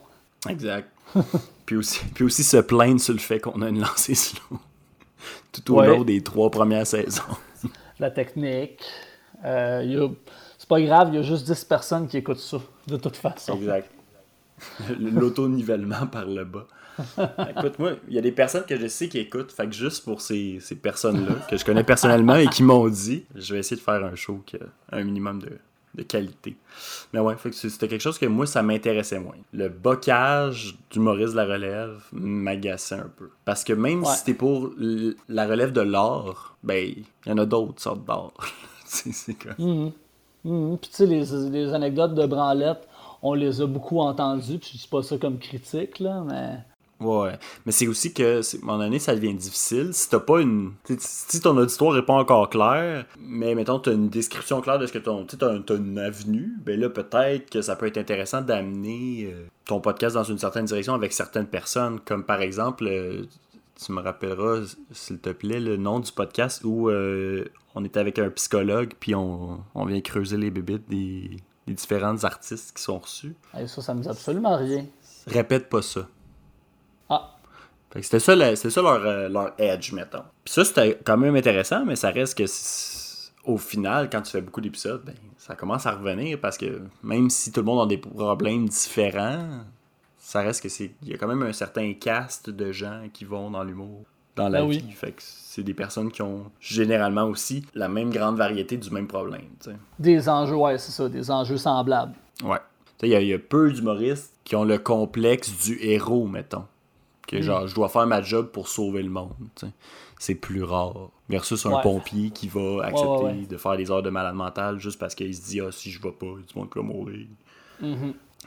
[0.49, 0.89] Exact.
[1.65, 4.59] puis, aussi, puis aussi se plaindre sur le fait qu'on a une lancée slow.
[5.51, 5.87] Tout au Ouais.
[5.87, 7.21] long des trois premières saisons.
[7.99, 8.81] La technique.
[9.45, 10.09] Euh,
[10.57, 13.55] C'est pas grave, il y a juste 10 personnes qui écoutent ça, de toute façon.
[13.55, 13.89] Exact.
[14.99, 16.67] L'auto-nivellement par le bas.
[17.57, 19.51] Écoute, moi, il y a des personnes que je sais qui écoutent.
[19.51, 23.25] Fait que juste pour ces, ces personnes-là, que je connais personnellement et qui m'ont dit,
[23.35, 25.49] je vais essayer de faire un show qui a un minimum de,
[25.95, 26.55] de qualité.
[27.13, 29.35] Mais ouais, fait que c'était quelque chose que moi, ça m'intéressait moins.
[29.53, 33.29] Le bocage d'humoriste de la relève m'agaçait un peu.
[33.45, 34.11] Parce que même Ouais.
[34.11, 34.71] si c'était pour
[35.29, 36.93] la relève de l'art, ben,
[37.25, 38.33] il y en a d'autres sortes d'art.
[38.85, 39.55] c'est c'est comme...
[40.43, 40.77] Mhm.
[40.81, 42.87] Puis tu sais, les, les anecdotes de branlette,
[43.21, 46.57] on les a beaucoup entendues, puis je dis pas ça comme critique, là, mais...
[47.01, 47.33] Ouais,
[47.65, 49.89] mais c'est aussi que, à un moment donné, ça devient difficile.
[49.91, 50.73] Si t'as pas une.
[50.99, 54.93] Si ton auditoire est pas encore clair, mais mettons, t'as une description claire de ce
[54.93, 55.25] que ton.
[55.25, 59.47] Tu t'as, t'as une avenue, ben là, peut-être que ça peut être intéressant d'amener euh,
[59.65, 61.99] ton podcast dans une certaine direction avec certaines personnes.
[62.01, 63.23] Comme par exemple, euh,
[63.83, 68.19] tu me rappelleras, s'il te plaît, le nom du podcast où euh, on est avec
[68.19, 71.31] un psychologue, puis on, on vient creuser les bébites des,
[71.65, 73.33] des différents artistes qui sont reçus.
[73.65, 74.85] Ça, ça me dit absolument rien.
[75.25, 76.07] Répète pas ça.
[77.11, 77.35] Ah,
[77.91, 80.23] Fait que c'était ça, le- ça leur, euh, leur edge, mettons.
[80.45, 82.45] Puis ça, c'était quand même intéressant, mais ça reste que
[83.43, 87.29] au final, quand tu fais beaucoup d'épisodes, ben, ça commence à revenir parce que même
[87.29, 89.45] si tout le monde a des problèmes différents,
[90.19, 90.91] ça reste que c'est.
[91.01, 94.03] Il y a quand même un certain cast de gens qui vont dans l'humour,
[94.35, 94.77] dans la oui.
[94.77, 94.91] vie.
[94.91, 99.07] Fait que c'est des personnes qui ont généralement aussi la même grande variété du même
[99.07, 99.41] problème,
[99.99, 102.13] des enjeux, ouais, c'est ça, des enjeux semblables.
[102.43, 102.59] Ouais.
[103.03, 106.65] Il y, y a peu d'humoristes qui ont le complexe du héros, mettons.
[107.27, 107.41] Que Mm.
[107.41, 109.31] genre, je dois faire ma job pour sauver le monde.
[110.19, 111.09] C'est plus rare.
[111.29, 111.81] Versus un Ouais.
[111.81, 113.45] pompier qui va accepter ouais, ouais.
[113.47, 116.01] de faire des heures de malade mental juste parce qu'il se dit Ah, si je
[116.01, 117.27] vais pas, du monde qui va mourir.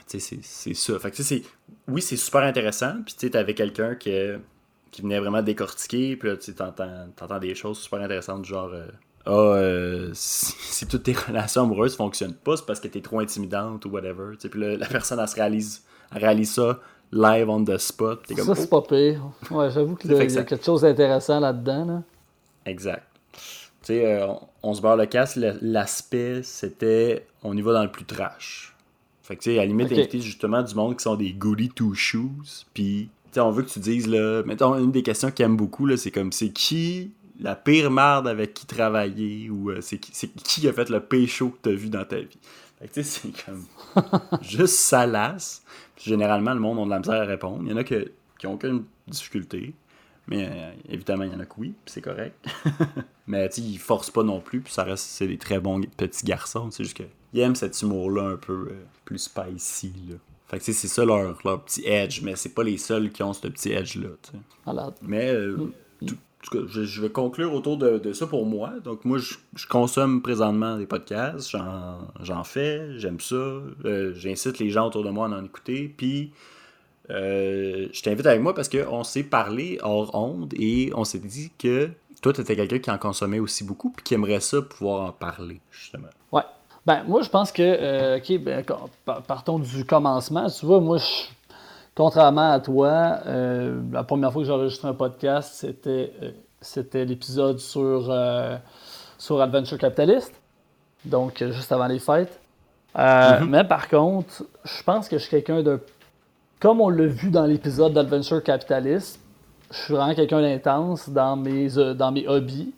[0.07, 0.99] Sais, c'est- ça.
[0.99, 1.49] Fait que, tu sais, c'est-
[1.89, 2.97] oui, c'est super intéressant.
[3.05, 4.11] Puis, tu t'avais quelqu'un qui,
[4.91, 6.17] qui venait vraiment décortiquer.
[6.17, 8.87] Puis là, tu t'entends, t'entends des choses super intéressantes, du genre, euh,
[9.27, 13.21] ah, euh, si, si toutes tes relations amoureuses fonctionnent pas, c'est parce que t'es trop
[13.21, 14.37] intimidante ou whatever.
[14.37, 15.85] Puis la personne, elle se réalise,
[16.15, 16.81] elle réalise ça
[17.15, 18.27] live on the spot.
[18.27, 19.23] Comme, Ça, c'est pas pire.
[19.51, 21.85] Ouais, j'avoue qu'il y a ça- quelque chose d'intéressant là-dedans.
[21.85, 22.03] Là.
[22.67, 23.05] Exact.
[23.33, 23.41] Tu
[23.83, 27.83] sais, euh, on, on se barre le casse, le- l'aspect, c'était on y va dans
[27.85, 28.75] le plus trash.
[29.23, 29.99] Fait que, tu sais, à la limite, Ok.
[29.99, 32.65] inviter justement du monde qui sont des goody two shoes.
[32.75, 35.57] Puis, tu sais, on veut que tu dises, là, mettons, une des questions qu'ils aiment
[35.57, 39.99] beaucoup, là, c'est comme, c'est qui la pire merde avec qui travailler ou euh, c'est
[39.99, 42.39] qui, qui a fait le pire show que t'as vu dans ta vie?
[42.79, 43.65] Fait que, tu sais, c'est comme
[44.43, 45.63] juste salace.
[45.97, 47.61] Puis, généralement, le monde a de la misère à répondre.
[47.65, 49.75] Il y en a que, qui ont aucune difficulté.
[50.27, 52.35] Mais euh, évidemment, il y en a que oui, puis c'est correct.
[53.27, 55.81] Mais tu sais, ils forcent pas non plus, puis ça reste, c'est des très bons
[55.97, 56.71] petits garçons.
[56.71, 59.93] C'est juste qu'ils aiment cet humour-là un peu euh, plus spicy.
[60.09, 60.17] Là.
[60.49, 63.11] Fait que tu sais, c'est ça leur, leur petit edge, mais c'est pas les seuls
[63.13, 64.09] qui ont ce petit edge-là.
[65.03, 65.57] Mais euh,
[66.07, 68.73] tout- tout cas, je, vais conclure autour de, ça pour moi.
[68.83, 73.35] Donc moi, je, consomme présentement des podcasts, j'en, fais, j'aime ça.
[73.35, 75.93] Euh, j'incite les gens autour de moi à en écouter.
[75.97, 76.33] Puis
[77.11, 81.51] euh, je t'invite avec moi parce qu'on s'est parlé hors onde et on s'est dit
[81.59, 81.91] que
[82.23, 85.13] toi, tu étais quelqu'un qui en consommait aussi beaucoup puis qui aimerait ça pouvoir en
[85.13, 86.09] parler, justement.
[86.33, 86.43] Ouais.
[86.87, 88.65] Ben, moi, je pense que, euh, OK, ben,
[89.27, 90.49] partons du commencement.
[90.49, 91.29] Tu vois, moi, je-
[91.95, 96.31] contrairement à toi, euh, la première fois que j'ai enregistré un podcast, c'était euh,
[96.65, 98.57] c'était l'épisode sur, euh,
[99.19, 100.33] sur Adventure Capitalist,
[101.05, 102.41] donc juste avant les fêtes.
[102.99, 105.81] Euh, Mais par contre, je pense que je suis quelqu'un de.
[106.61, 109.21] Comme on l'a vu dans l'épisode d'Adventure Capitalist,
[109.71, 112.73] je suis vraiment quelqu'un d'intense dans mes, euh, dans mes hobbies.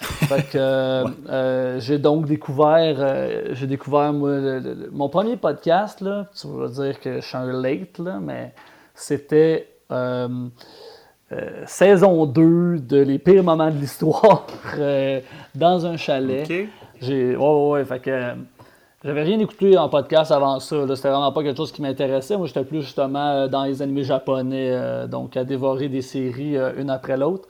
[0.00, 5.08] Fait que euh, euh, j'ai donc découvert, euh, j'ai découvert moi, le- le- le- mon
[5.08, 8.52] premier podcast, là, tu vas dire que je suis un late, là, mais
[8.94, 9.68] c'était
[11.66, 14.46] saison 2 de Les pires moments de l'histoire
[15.54, 16.46] dans un chalet.
[17.00, 17.36] J'ai.
[17.36, 17.84] Ouais, ouais, ouais.
[17.84, 18.32] Fait que.
[19.02, 20.76] J'avais rien écouté en podcast avant ça.
[20.84, 20.94] là.
[20.94, 22.36] C'était vraiment pas quelque chose qui m'intéressait.
[22.36, 27.16] Moi, j'étais plus justement dans les animés japonais, donc à dévorer des séries une après
[27.16, 27.48] l'autre.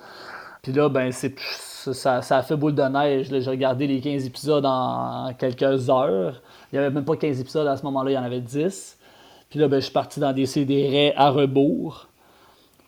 [0.62, 1.30] Puis là, ben, c'est
[1.92, 3.28] ça, ça a fait boule de neige.
[3.30, 6.40] J'ai regardé les 15 épisodes en, quelques heures.
[6.72, 8.98] Il n'y avait même pas 15 épisodes à ce moment-là, il y en avait 10.
[9.48, 12.06] Puis là, ben, je suis parti dans des CDR à rebours.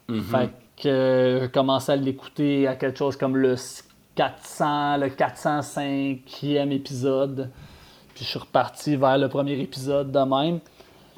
[0.09, 3.57] Fait que euh, j'ai commencé à l'écouter à quelque chose comme le
[4.15, 7.51] 400, le 405e épisode.
[8.15, 10.61] Puis je suis reparti vers le premier épisode de même.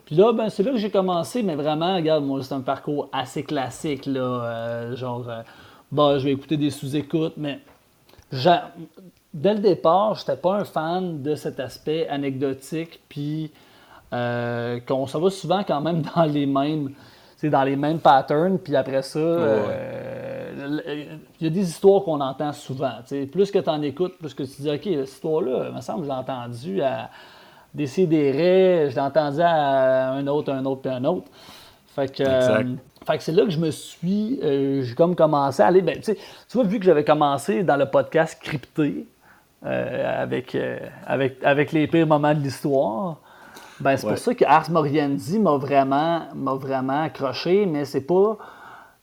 [0.05, 3.09] Puis là, ben, c'est là que j'ai commencé, mais vraiment, regarde, moi, c'est un parcours
[3.13, 4.21] assez classique, là.
[4.21, 5.43] euh, genre, euh,
[5.95, 7.61] bon, je vais écouter des sous-écoutes, mais
[9.33, 13.53] dès le départ, j'étais pas un fan de cet aspect anecdotique, puis
[14.13, 16.91] euh, qu'on s'en va souvent quand même dans les mêmes,
[17.37, 22.21] c'est dans les mêmes patterns, puis après ça, euh, il y a des histoires qu'on
[22.21, 22.95] entend souvent.
[23.31, 26.01] Plus que tu en écoutes, plus que tu dis, OK, cette histoire-là, il me semble
[26.01, 27.11] que je l'ai entendue à
[27.73, 31.29] Décideret, je l'ai entendu à un autre, un autre, puis un autre.
[31.95, 32.65] Fait que, euh.
[33.07, 35.99] Fait que c'est là que je me suis, euh, j'ai comme commencé à aller, ben,
[36.01, 36.15] tu
[36.55, 39.07] vois, vu que j'avais commencé dans le podcast crypté,
[39.65, 43.19] euh, avec, euh, avec, avec les pires moments de l'histoire,
[43.81, 44.13] ben, c'est Ouais.
[44.15, 48.37] pour ça que Ars Moriendi m'a vraiment, m'a vraiment accroché, mais c'est pas,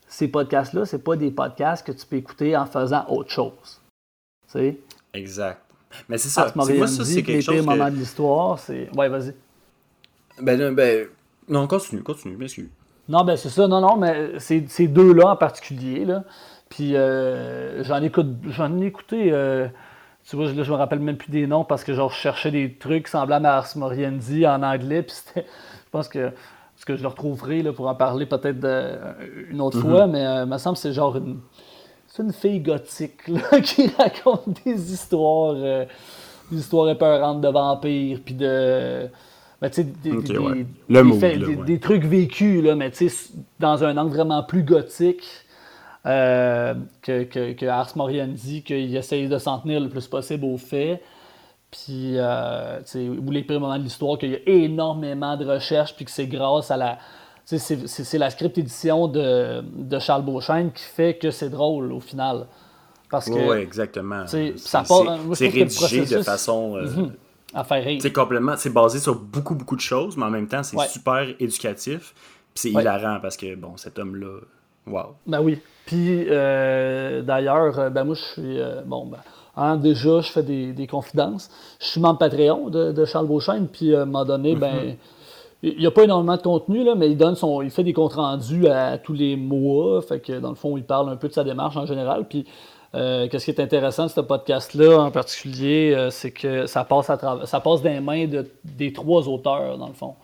[0.08, 3.82] ces podcasts-là, c'est pas des podcasts que tu peux écouter en faisant autre chose.
[4.48, 4.78] Tu sais?
[5.14, 5.62] Exact.
[6.08, 6.44] Mais c'est ça.
[6.44, 8.90] Ars C'est- Moriendi, c'est les quelque pires chose moments de l'histoire, c'est...
[8.96, 9.34] Ouais, vas-y.
[10.42, 11.08] Ben, non, ben...
[11.50, 12.70] Non, continue, continue, m'excuse.
[13.12, 13.68] Non, ben c'est ça.
[13.68, 16.06] Non, non, mais ces deux-là en particulier.
[16.06, 16.24] Là.
[16.70, 19.32] Puis euh, j'en écoute, j'en ai écouté.
[19.34, 19.68] euh,
[20.28, 22.52] tu vois, là, je me rappelle même plus des noms parce que genre, je cherchais
[22.52, 25.04] des trucs semblables à Ars Moriendi en anglais.
[25.08, 26.32] Puis c'était, je pense que,
[26.86, 28.66] que je le retrouverai là, pour en parler peut-être
[29.50, 31.40] une autre fois, mais euh, il me semble que c'est genre une,
[32.08, 35.86] c'est une fille gothique là, qui raconte des histoires, euh,
[36.50, 39.10] des histoires épeurantes de vampires, puis de.
[39.62, 40.66] Ben, tu sais, des, des- ouais.
[41.04, 41.80] des- là, ouais.
[41.80, 42.92] trucs vécus, là, mais
[43.60, 45.24] dans un angle vraiment plus gothique
[46.08, 50.58] euh, que, que, que Ars Moriendi, qu'il essaye de s'en tenir le plus possible aux
[50.58, 51.02] faits.
[51.70, 56.06] Puis, euh, ou les premiers moments de l'histoire, qu'il y a énormément de recherches, puis
[56.06, 56.98] que c'est grâce à la.
[57.46, 62.46] C'est la script édition de, de Charles Beauchesne qui fait que c'est drôle au final.
[63.10, 63.34] Parce que.
[63.34, 64.26] Oui, exactement.
[64.28, 64.54] C'est-
[65.50, 66.76] rédigé de façon...
[66.78, 67.12] euh, Mhm.
[67.54, 68.02] À faire rire.
[68.02, 70.88] Sais, complètement, c'est basé sur beaucoup, beaucoup de choses, mais en même temps, c'est Ouais.
[70.88, 72.14] super éducatif.
[72.54, 72.82] Puis c'est Ouais.
[72.82, 74.40] hilarant parce que, bon, cet homme-là,
[74.88, 75.14] Wow.
[75.28, 75.60] Ben oui.
[75.86, 79.20] Puis euh, d'ailleurs, euh, ben moi je suis euh, bon ben
[79.56, 81.52] hein, déjà je fais des, des confidences.
[81.80, 84.96] Je suis membre Patreon de, de Charles Beauchesne, puis à un moment donné, ben
[85.62, 87.62] il n'y a pas énormément de contenu, là, mais il donne son.
[87.62, 90.02] il fait des comptes rendus à tous les mois.
[90.02, 92.26] Fait que dans le fond, il parle un peu de sa démarche en général.
[92.28, 92.46] Puis
[92.96, 97.10] euh, qu'est-ce qui est intéressant de ce podcast-là en particulier, euh, c'est que ça passe
[97.10, 100.16] à travers, ça passe dans les mains de, des trois auteurs, dans le fond.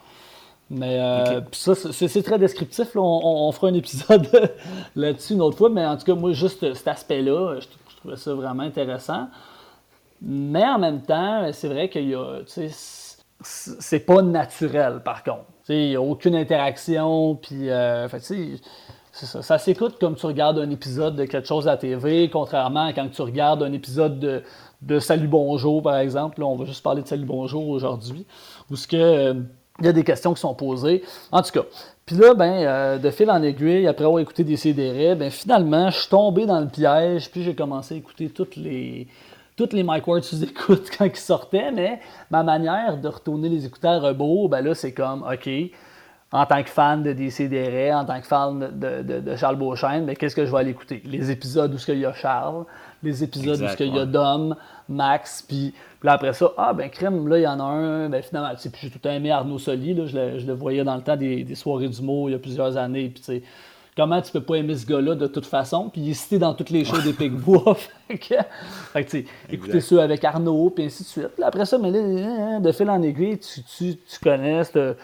[0.69, 2.93] Mais euh, ça, c'est très descriptif.
[2.93, 3.01] là.
[3.01, 4.27] On, on- on fera un épisode
[4.97, 5.69] là-dessus une autre fois.
[5.69, 9.30] Mais en tout cas, moi, juste cet aspect-là, je, je trouvais ça vraiment intéressant.
[10.21, 12.39] Mais en même temps, c'est vrai qu'il y a.
[12.45, 15.45] c'est- pas naturel, par contre.
[15.69, 17.36] Il n'y a aucune interaction.
[17.36, 18.19] Puis, euh, fait
[19.25, 19.41] ça.
[19.41, 22.93] Ça s'écoute comme tu regardes un épisode de quelque chose à la TV, contrairement à
[22.93, 24.43] quand tu regardes un épisode de,
[24.82, 26.39] de Salut Bonjour, par exemple.
[26.39, 28.25] Là, on va juste parler de Salut Bonjour aujourd'hui.
[28.69, 28.97] Où ce que.
[28.97, 29.34] euh,
[29.80, 31.03] il y a des questions qui sont posées.
[31.32, 31.63] En tout cas.
[32.06, 35.89] Puis là, ben, euh, de fil en aiguille, après avoir écouté des CDR, ben, finalement,
[35.89, 39.08] je suis tombé dans le piège, puis j'ai commencé à écouter toutes les,
[39.56, 41.99] toutes les Mike Ward sous écoute quand ils sortaient, mais
[42.32, 45.49] ma manière de retourner les écouteurs à rebours, ben là, c'est comme, OK,
[46.32, 50.06] en tant que fan de DCDR, en tant que fan de, de- de Charles Beauchesne,
[50.06, 51.02] ben, qu'est-ce que je vais aller écouter?
[51.06, 52.66] Les épisodes où il y a Charles,
[53.02, 54.06] les épisodes Exact, où il y a.
[54.06, 54.56] Dom,
[54.90, 58.22] Max, puis là, après ça, ah ben crème, là, il y en a un, ben
[58.22, 60.84] finalement, tu sais, puis j'ai tout aimé Arnaud Soli, là, je, le, je le voyais
[60.84, 63.44] dans le temps des, des soirées d'humour il y a plusieurs années, puis tu sais,
[63.96, 66.54] comment tu peux pas aimer ce gars-là de toute façon, puis il est cité dans
[66.54, 67.76] toutes les shows des Pigbois,
[68.08, 68.36] fait que,
[68.94, 71.28] fait que, tu sais, écouter ceux avec Arnaud, puis ainsi de suite.
[71.36, 74.98] Puis après ça, mais là, de fil en aiguille, tu, tu, tu connais cette-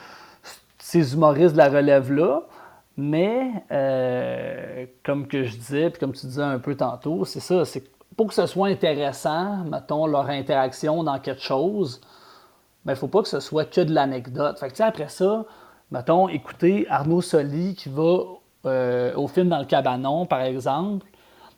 [0.94, 2.44] ces humoristes de la relève-là,
[2.98, 7.66] mais euh, comme que je disais, puis comme tu disais un peu tantôt, c'est ça,
[7.66, 7.84] c'est
[8.16, 12.00] pour que ce soit intéressant, mettons, leur interaction dans quelque chose,
[12.86, 14.60] il ne faut pas que ce soit que de l'anecdote.
[14.60, 15.46] Fait que, tu sais, après ça,
[15.92, 18.20] mettons, écouter Arnaud Soli qui va
[18.66, 21.06] euh, au film Dans le cabanon, par exemple,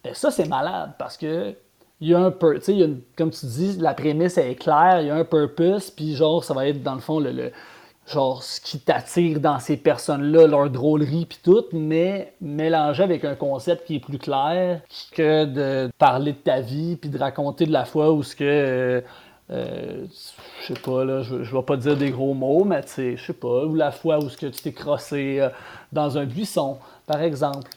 [0.03, 1.55] ben ça, c'est malade parce que
[2.01, 5.01] il y a un peu, tu sais, il comme tu dis, la prémisse est claire,
[5.01, 7.51] il y a un purpose, puis genre, ça va être dans le fond le, le-
[8.07, 13.35] genre ce qui t'attire dans ces personnes-là, leur drôlerie puis tout, mais mélangé avec un
[13.35, 17.71] concept qui est plus clair que de parler de ta vie puis de raconter de
[17.71, 19.01] la fois où ce que euh,
[19.51, 20.05] euh,
[20.61, 23.17] je sais pas là, je, je vais pas dire des gros mots, mais tu sais,
[23.17, 25.49] je sais pas, ou la fois où ce que tu t'es crossé euh,
[25.91, 27.69] dans un buisson, par exemple.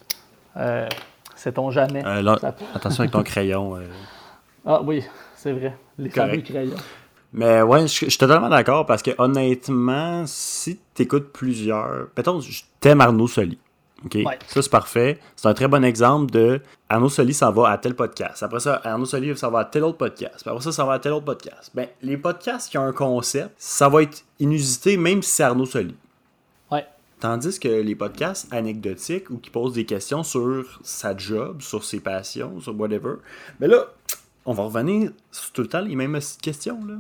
[0.57, 0.89] Euh,
[1.37, 2.05] Sait-on jamais.
[2.05, 3.79] Euh, là, Ça- attention avec ton crayon.
[4.67, 5.05] Ah oui,
[5.37, 5.75] c'est vrai.
[5.99, 6.31] Les Correct.
[6.31, 6.83] fameux crayons.
[7.33, 12.09] Mais ouais, je je suis totalement d'accord parce que honnêtement, si tu écoutes plusieurs.
[12.17, 13.59] Mettons, je t'aime Arnaud Soli.
[14.05, 14.15] OK?
[14.15, 14.39] Ouais.
[14.47, 15.19] Ça, c'est parfait.
[15.35, 18.43] C'est un très bon exemple de Arnaud Soli s'en va à tel podcast.
[18.43, 20.37] Après ça, Arnaud Soli s'en va à tel autre podcast.
[20.41, 21.71] Puis après ça, ça va à tel autre podcast.
[21.75, 25.67] Ben, les podcasts qui ont un concept, ça va être inusité même si c'est Arnaud
[25.67, 25.97] Soli.
[26.71, 26.87] Ouais.
[27.19, 31.99] Tandis que les podcasts anecdotiques ou qui posent des questions sur sa job, sur ses
[31.99, 33.15] passions, sur whatever,
[33.59, 33.87] mais là,
[34.49, 36.81] on va revenir sur tout le temps les mêmes questions.
[36.87, 36.95] Là.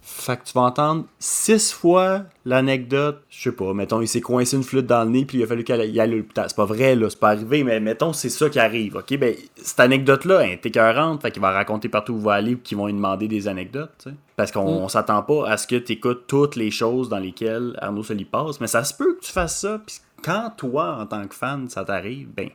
[0.00, 4.56] Fait que tu vas entendre six fois l'anecdote, je sais pas, mettons, il s'est coincé
[4.56, 6.46] une flûte dans le nez puis il a fallu qu'il aille à l'hôpital.
[6.48, 9.18] C'est pas vrai, là, c'est pas arrivé, mais mettons, c'est ça qui arrive, ok?
[9.18, 12.54] Ben, cette anecdote-là, elle est écœurante, fait qu'il va raconter partout où il va aller
[12.54, 14.06] puis qu'ils vont lui demander des anecdotes.
[14.36, 17.76] Parce qu'on on s'attend pas à ce que tu écoutes toutes les choses dans lesquelles
[17.82, 21.06] Arnaud Soli passe, mais ça se peut que tu fasses ça, puis quand toi, en
[21.06, 22.50] tant que fan, ça t'arrive, ben,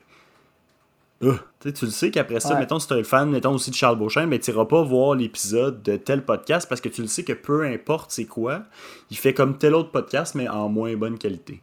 [1.23, 2.59] euh, tu le sais qu'après ça, Ouais.
[2.59, 4.81] mettons, si tu es un fan, mettons aussi de Charles Beauchesne, mais tu n'iras pas
[4.83, 8.63] voir l'épisode de tel podcast parce que tu le sais que peu importe c'est quoi,
[9.09, 11.61] il fait comme tel autre podcast, mais en moins bonne qualité.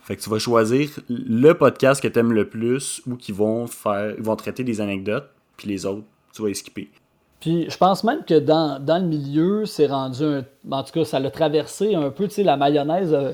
[0.00, 3.66] Fait que tu vas choisir le podcast que tu aimes le plus ou qui vont
[3.66, 6.88] faire ils vont traiter des anecdotes, puis les autres, tu vas les skipper.
[7.40, 10.44] Puis je pense même que dans, dans le milieu, c'est rendu un.
[10.70, 13.32] En tout cas, ça l'a traversé un peu, tu sais, la mayonnaise a,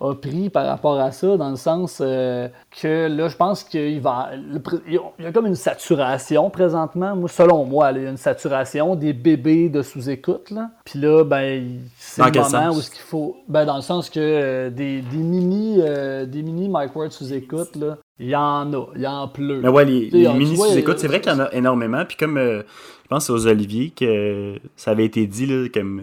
[0.00, 2.48] a pris par rapport à ça, dans le sens euh,
[2.80, 4.30] que là, je pense qu'il va.
[4.34, 7.14] le pr- il y a- comme une saturation présentement.
[7.14, 10.50] Moi, selon moi, là, il y a une saturation des bébés de sous-écoute.
[10.50, 10.70] là.
[10.84, 12.76] Puis là, ben, c'est le moment sens?
[12.78, 13.36] où ce qu'il faut.
[13.48, 17.76] Ben, dans le sens que euh, des, des mini euh, des mini Mike Ward sous-écoute,
[17.76, 19.60] là, il y en a, il y en pleut.
[19.62, 22.04] Mais ouais, les, les tu mini sous-écoutes, euh, c'est vrai qu'il y en a énormément.
[22.06, 26.02] Puis comme je pense aux Olivier que ça avait été dit, là, comme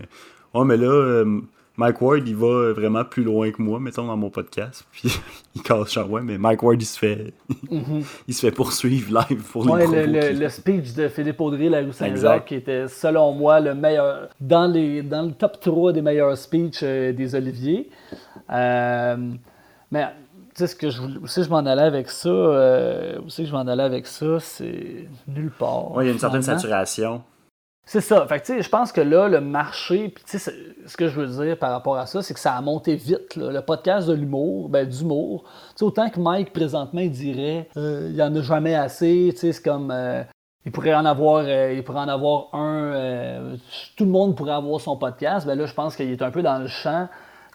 [0.53, 1.23] Oh, mais là,
[1.77, 4.83] Mike Ward, il va vraiment plus loin que moi, mettons, dans mon podcast.
[4.91, 5.11] Puis
[5.55, 7.33] il casse genre, ouais, mais Mike Ward, il se fait,
[8.27, 11.81] il se fait poursuivre live pour les le, le- le speech de Philippe Audrey, la
[11.81, 11.93] rue.
[11.93, 16.35] Saint-Jacques, qui était, selon moi, le meilleur, dans, les, dans le top 3 des meilleurs
[16.37, 17.89] speeches euh, des Oliviers.
[18.51, 19.15] Euh,
[19.91, 20.05] mais,
[20.55, 23.19] tu sais, ce que je, voulais- où c'est que je m'en allais avec ça, euh,
[23.23, 25.91] où c'est que je m'en allais avec ça, c'est nulle part.
[25.95, 27.21] Ouais, il y a une certaine saturation.
[27.89, 28.27] C'est ça.
[28.27, 31.97] Fait je pense que là, le marché, puis ce que je veux dire par rapport
[31.97, 33.37] à ça, c'est que ça a monté vite.
[33.37, 35.45] Le podcast de l'humour, ben, d'humour.
[35.79, 39.33] Autant que Mike, présentement, dirait euh, il n'y en a jamais assez.
[39.37, 39.89] C'est comme.
[39.91, 40.21] euh,
[40.65, 43.55] il pourrait en avoir, euh, il pourrait en avoir un.
[43.95, 45.47] tout le monde pourrait avoir son podcast.
[45.47, 47.07] Ben là, je pense qu'il est un peu dans le champ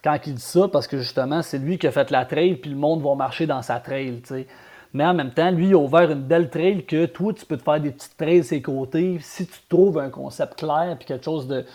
[0.03, 2.71] quand il dit ça, parce que justement, c'est lui qui a fait la trail, puis
[2.71, 4.47] le monde va marcher dans sa trail, tu sais.
[4.93, 7.57] Mais en même temps, lui, il a ouvert une belle trail que toi, tu peux
[7.57, 9.17] te faire des petites trails ses côtés.
[9.21, 11.65] Si tu trouves un concept clair puis quelque chose de,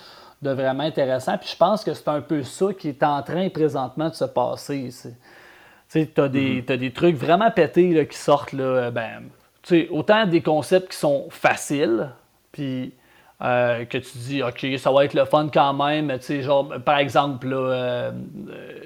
[0.42, 1.37] de vraiment intéressant.
[1.38, 4.24] Puis je pense que c'est un peu ça qui est en train présentement de se
[4.24, 4.90] passer.
[5.02, 5.11] Tu
[5.88, 9.24] sais, t'as des, t'as des trucs vraiment pétés là, qui sortent, là, ben,
[9.90, 12.11] autant des concepts qui sont faciles,
[12.52, 12.92] puis
[13.42, 16.68] euh, que tu dis, OK, ça va être le fun quand même, tu sais, genre,
[16.85, 18.12] par exemple, là, euh,
[18.50, 18.81] euh,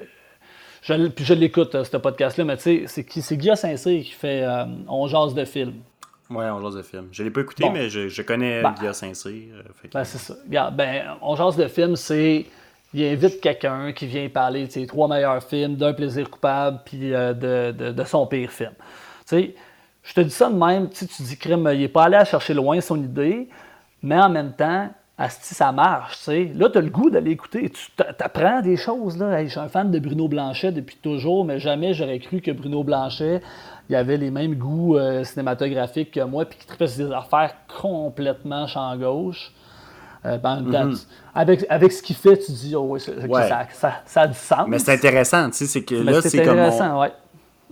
[0.82, 4.02] je, puis je l'écoute, euh, ce podcast-là, mais tu sais, c'est qui- c'est Guillaume Saint-Cyr
[4.04, 5.74] qui fait euh, On jase de film.
[6.30, 7.08] Ouais, on jase de film.
[7.12, 7.70] Je l'ai pas écouté, Bon.
[7.72, 8.72] mais je, je connais Ben.
[8.78, 9.32] Guillaume Saint-Cyr.
[9.54, 10.34] euh, que- Ben, c'est ça.
[10.46, 12.46] Regarde, ben, on jase de film, c'est.
[12.94, 16.98] Il invite quelqu'un qui vient parler de ses trois meilleurs films, d'un plaisir coupable, puis
[17.10, 18.72] de, de- de son pire film.
[18.76, 18.84] Tu
[19.24, 19.54] sais,
[20.02, 22.52] je te dis ça de même, tu dis, crime, il est pas allé à chercher
[22.52, 23.48] loin son idée,
[24.02, 26.52] mais en même temps, asti, ça marche, tu sais.
[26.54, 27.70] Là, tu as le goût d'aller écouter.
[27.70, 29.38] Tu apprends des choses, là.
[29.40, 32.50] Hey, je suis un fan de Bruno Blanchet depuis toujours, mais jamais j'aurais cru que
[32.50, 33.40] Bruno Blanchet,
[33.88, 38.66] il avait les mêmes goûts euh, cinématographiques que moi, puis qu'il sur des affaires complètement
[38.66, 39.52] champ gauche.
[40.24, 40.98] Euh, ben, tu-
[41.34, 42.98] avec, avec ce qu'il fait, tu dis, oh, Ouais.
[43.00, 44.66] ça, ça- ça a du sens.
[44.68, 46.50] Mais c'est intéressant, tu sais, c'est que Mais là, c'est comme.
[46.58, 47.12] intéressant, On, ouais.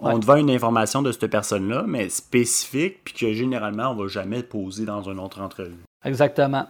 [0.03, 4.09] on te vend une information de cette personne-là, mais spécifique, puis que généralement, on va
[4.09, 5.79] jamais poser dans une autre entrevue.
[6.05, 6.67] Exactement.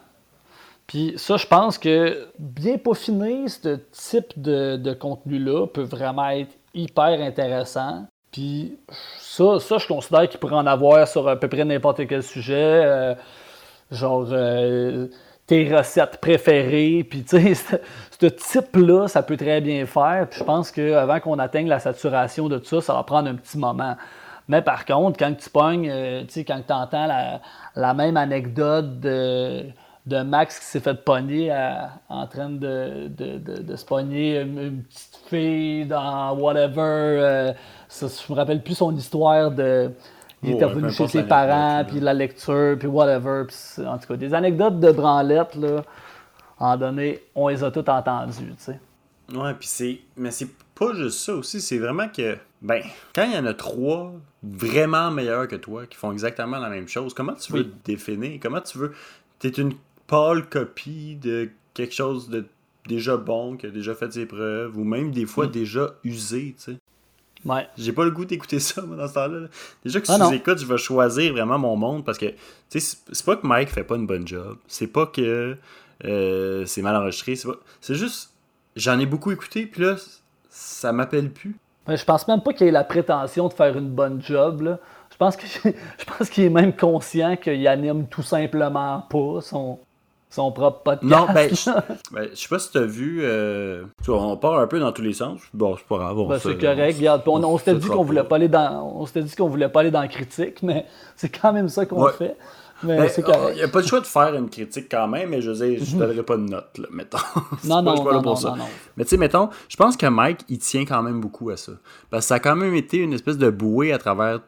[0.90, 7.20] Puis ça, je pense que bien peaufiner ce type de, contenu-là peut vraiment être hyper
[7.20, 8.07] intéressant.
[8.33, 8.76] Puis
[9.20, 12.83] ça, ça je considère qu'il pourrait en avoir sur à peu près n'importe quel sujet.
[12.85, 13.14] euh,
[13.92, 15.07] genre euh,
[15.46, 17.05] tes recettes préférées.
[17.09, 17.76] Puis tu sais, ce
[18.20, 20.26] ce type-là, ça peut très bien faire.
[20.29, 23.37] Puis je pense qu'avant qu'on atteigne la saturation de tout ça, ça va prendre un
[23.37, 23.94] petit moment.
[24.48, 27.40] Mais par contre, quand tu pognes, euh, tu sais, quand tu entends la,
[27.76, 29.66] la même anecdote de,
[30.11, 34.40] de Max qui s'est fait pogner à- en train de, de, de, de se pogner
[34.40, 36.81] une, une petite fille dans whatever.
[36.81, 37.53] euh,
[37.88, 39.90] ça, je me rappelle plus son histoire de.
[40.42, 43.44] Il était revenu chez ses parents, puis la lecture, puis whatever.
[43.87, 45.83] en tout cas, des anecdotes de branlette, là,
[46.59, 48.81] en donné, on les a toutes entendues, tu sais.
[49.35, 50.01] Ouais, puis c'est.
[50.16, 52.37] Mais c'est pas juste ça aussi, c'est vraiment que.
[52.62, 52.83] Ben,
[53.14, 56.88] quand il y en a trois vraiment meilleurs que toi qui font exactement la même
[56.88, 57.70] chose, comment tu veux Oui.
[57.85, 58.38] te définir?
[58.42, 58.92] Comment tu veux.
[59.38, 59.73] T'es une
[60.11, 62.44] pâle copie de quelque chose de
[62.88, 65.29] déjà bon, qui a déjà fait ses preuves, ou même des Mm.
[65.29, 66.77] fois déjà usé, tu sais.
[67.44, 67.66] Ouais.
[67.79, 69.40] J'ai pas le goût d'écouter ça, moi, dans ce temps-là.
[69.40, 69.46] là.
[69.85, 72.96] Déjà que si Ah, j'écoute, je vais choisir vraiment mon monde parce que, tu sais,
[73.12, 74.59] c'est- pas que Mike fait pas une bonne job.
[74.66, 75.57] C'est pas que
[76.05, 77.37] euh, c'est mal enregistré.
[77.37, 77.55] C'est pas...
[77.94, 78.33] juste,
[78.77, 79.96] j'en ai beaucoup écouté, puis là,
[80.49, 81.55] ça m'appelle plus.
[81.87, 84.62] Ouais, Je pense même pas qu'il ait la prétention de faire une bonne job.
[84.62, 84.79] Là.
[85.12, 89.79] Je pense que je pense qu'il est même conscient qu'il anime tout simplement pas son,
[90.31, 91.03] son propre podcast.
[91.05, 91.71] Non, ben, je,
[92.14, 93.19] ben, je sais pas si t'as vu.
[93.23, 95.40] euh, tu vois, on part un peu dans tous les sens.
[95.53, 96.16] Bon, c'est pas grave.
[96.29, 96.97] Ben, c'est correct.
[96.99, 98.37] Regarde, on, on s'était dit qu'on voulait pas.
[98.37, 101.53] aller dans, on s'était dit qu'on voulait pas aller dans la critique, mais c'est quand
[101.53, 102.12] même ça qu'on Ouais.
[102.12, 102.37] fait.
[102.83, 103.51] Mais Ben, c'est correct.
[103.53, 105.66] Il n'y a pas le choix de faire une critique quand même, mais je veux
[105.69, 107.19] dire, je donnerai pas de note, là, mettons.
[107.64, 108.55] Non, non, suis pas là non, pour non, ça.
[108.57, 108.64] non.
[108.97, 111.73] Mais tu sais, mettons, je pense que Mike, il tient quand même beaucoup à ça.
[112.09, 114.40] Parce que ça a quand même été une espèce de bouée à travers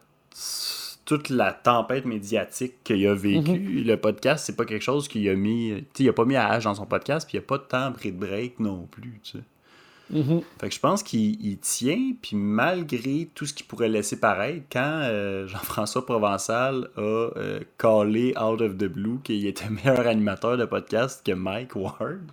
[1.05, 3.59] toute la tempête médiatique qu'il a vécu.
[3.59, 3.83] Mhm.
[3.85, 5.73] Le podcast, c'est pas quelque chose qu'il a mis.
[5.75, 7.57] Tu sais, il a pas mis à âge dans son podcast, puis il a pas
[7.57, 9.43] de temps pris de break non plus, tu sais.
[10.09, 10.41] Mhm.
[10.59, 14.65] Fait que je pense qu'il il tient, puis malgré tout ce qu'il pourrait laisser paraître,
[14.71, 20.57] quand euh, Jean-François Provençal a euh, callé out of the blue qu'il était meilleur animateur
[20.57, 22.31] de podcast que Mike Ward,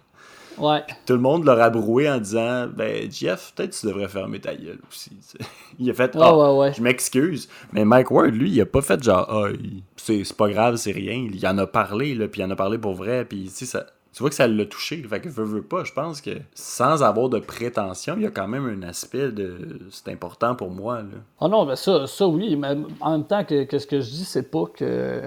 [0.60, 0.82] Ouais.
[1.06, 4.78] tout le monde l'a rabroué en disant Ben, Jeff, peut-être tu devrais fermer ta gueule
[4.90, 5.10] aussi.
[5.78, 6.72] Il a fait Ouais, Ah, ouais, ouais.
[6.74, 7.48] je m'excuse.
[7.72, 10.92] Mais Mike Ward, lui, il a pas fait genre Ah, il- c'est pas grave, c'est
[10.92, 11.28] rien.
[11.32, 13.66] Il en a parlé, là, puis il en a parlé pour vrai, puis tu sais,
[13.66, 13.86] ça.
[14.12, 15.00] Tu vois que ça l'a touché.
[15.08, 18.30] Fait que veut, veut pas, je pense que sans avoir de prétention, il y a
[18.32, 19.56] quand même un aspect de.
[19.92, 20.96] C'est important pour moi.
[21.02, 21.18] Là.
[21.40, 24.10] Ah non, ben ça, ça oui, mais en même temps que, que ce que je
[24.10, 25.22] dis, c'est pas que.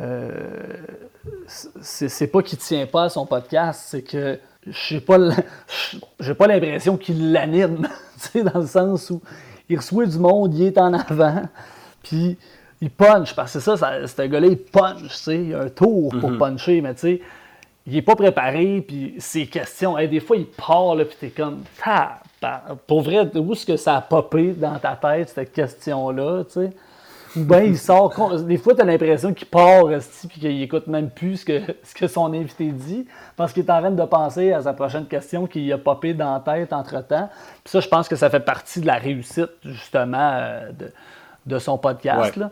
[0.00, 0.30] Euh,
[1.46, 5.18] c'est c'est pas qu'il tient pas à son podcast, c'est que j'ai pas
[6.20, 7.88] j'ai pas l'impression qu'il l'anime,
[8.22, 9.22] tu sais, dans le sens où
[9.68, 11.42] il reçoit du monde, il est en avant,
[12.02, 12.36] puis
[12.80, 15.62] il punch, parce que c'est ça, ça ce gars-là, il punch, tu sais, il a
[15.62, 17.20] un tour pour puncher, mais tu sais,
[17.86, 21.30] il est pas préparé, puis ses questions, hey, des fois, il part, là, puis t'es
[21.30, 21.62] comme,
[22.86, 26.70] pour vrai, où est-ce que ça a popé dans ta tête, cette question-là, tu sais?
[27.36, 28.14] Ou bien il sort.
[28.44, 29.84] Des fois, tu as l'impression qu'il part,
[30.28, 33.06] puis qu'il écoute même plus ce que, ce que son invité dit,
[33.36, 36.34] parce qu'il est en train de penser à sa prochaine question qui a popé dans
[36.34, 37.28] la tête entre-temps.
[37.64, 40.92] Puis ça, je pense que ça fait partie de la réussite, justement, euh, de,
[41.46, 42.36] de son podcast.
[42.36, 42.42] Ouais.
[42.42, 42.50] là.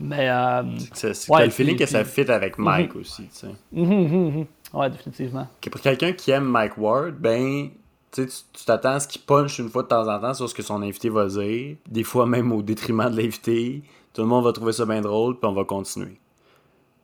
[0.00, 0.28] Mais.
[0.30, 0.62] euh,
[0.94, 3.46] C'est Ouais, le feeling puis- que ça fit avec Mike aussi, tu sais.
[3.76, 4.46] hum, hum.
[4.72, 5.46] Ouais, définitivement.
[5.70, 7.68] Pour quelqu'un qui aime Mike Ward, ben,
[8.10, 8.26] tu
[8.66, 10.80] t'attends à ce qu'il punch une fois de temps en temps sur ce que son
[10.82, 11.76] invité va dire.
[11.88, 13.82] Des fois même au détriment de l'invité.
[14.12, 16.18] Tout le monde va trouver ça bien drôle, puis on va continuer.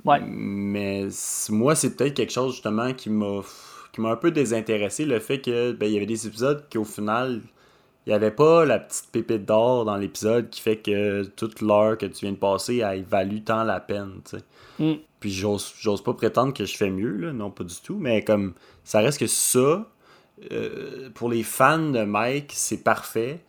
[0.04, 0.20] Ouais.
[0.26, 1.08] Mais
[1.50, 3.40] moi, c'est peut-être quelque chose justement qui m'a
[3.92, 6.76] qui m'a un peu désintéressé, le fait que ben, il y avait des épisodes qui
[6.76, 7.40] au final
[8.08, 11.98] il n'y avait pas la petite pépite d'or dans l'épisode qui fait que toute l'heure
[11.98, 14.22] que tu viens de passer, elle value tant la peine.
[14.78, 14.94] Mm.
[15.20, 18.24] Puis j'ose j'ose pas prétendre que je fais mieux, là, non pas du tout, mais
[18.24, 19.86] comme ça reste que ça,
[20.52, 23.40] euh, pour les fans de Mike, c'est parfait.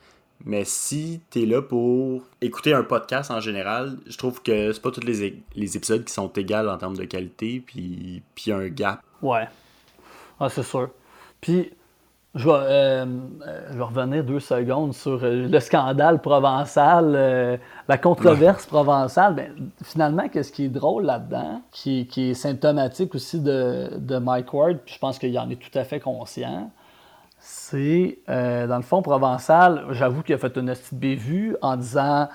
[0.46, 4.92] Mais si t'es là pour écouter un podcast en général, je trouve que c'est pas
[4.92, 8.58] tous les, les épisodes qui sont égales en termes de qualité, puis il y a
[8.58, 9.02] un gap.
[9.22, 9.48] Ouais.
[10.40, 10.90] Ah, c'est sûr.
[11.42, 11.72] Puis,
[12.36, 13.06] je vais, euh,
[13.48, 19.34] euh, je vais revenir deux secondes sur euh, le scandale provençal, euh, la controverse provençale.
[19.34, 24.54] Ben, finalement, qu'est-ce qui est drôle là-dedans, qui, qui est symptomatique aussi de, de Mike
[24.54, 26.72] Ward, puis je pense qu'il en est tout à fait conscient,
[27.52, 32.30] c'est, euh, dans le fond, Provençal, j'avoue qu'il a fait une petite bévue en disant,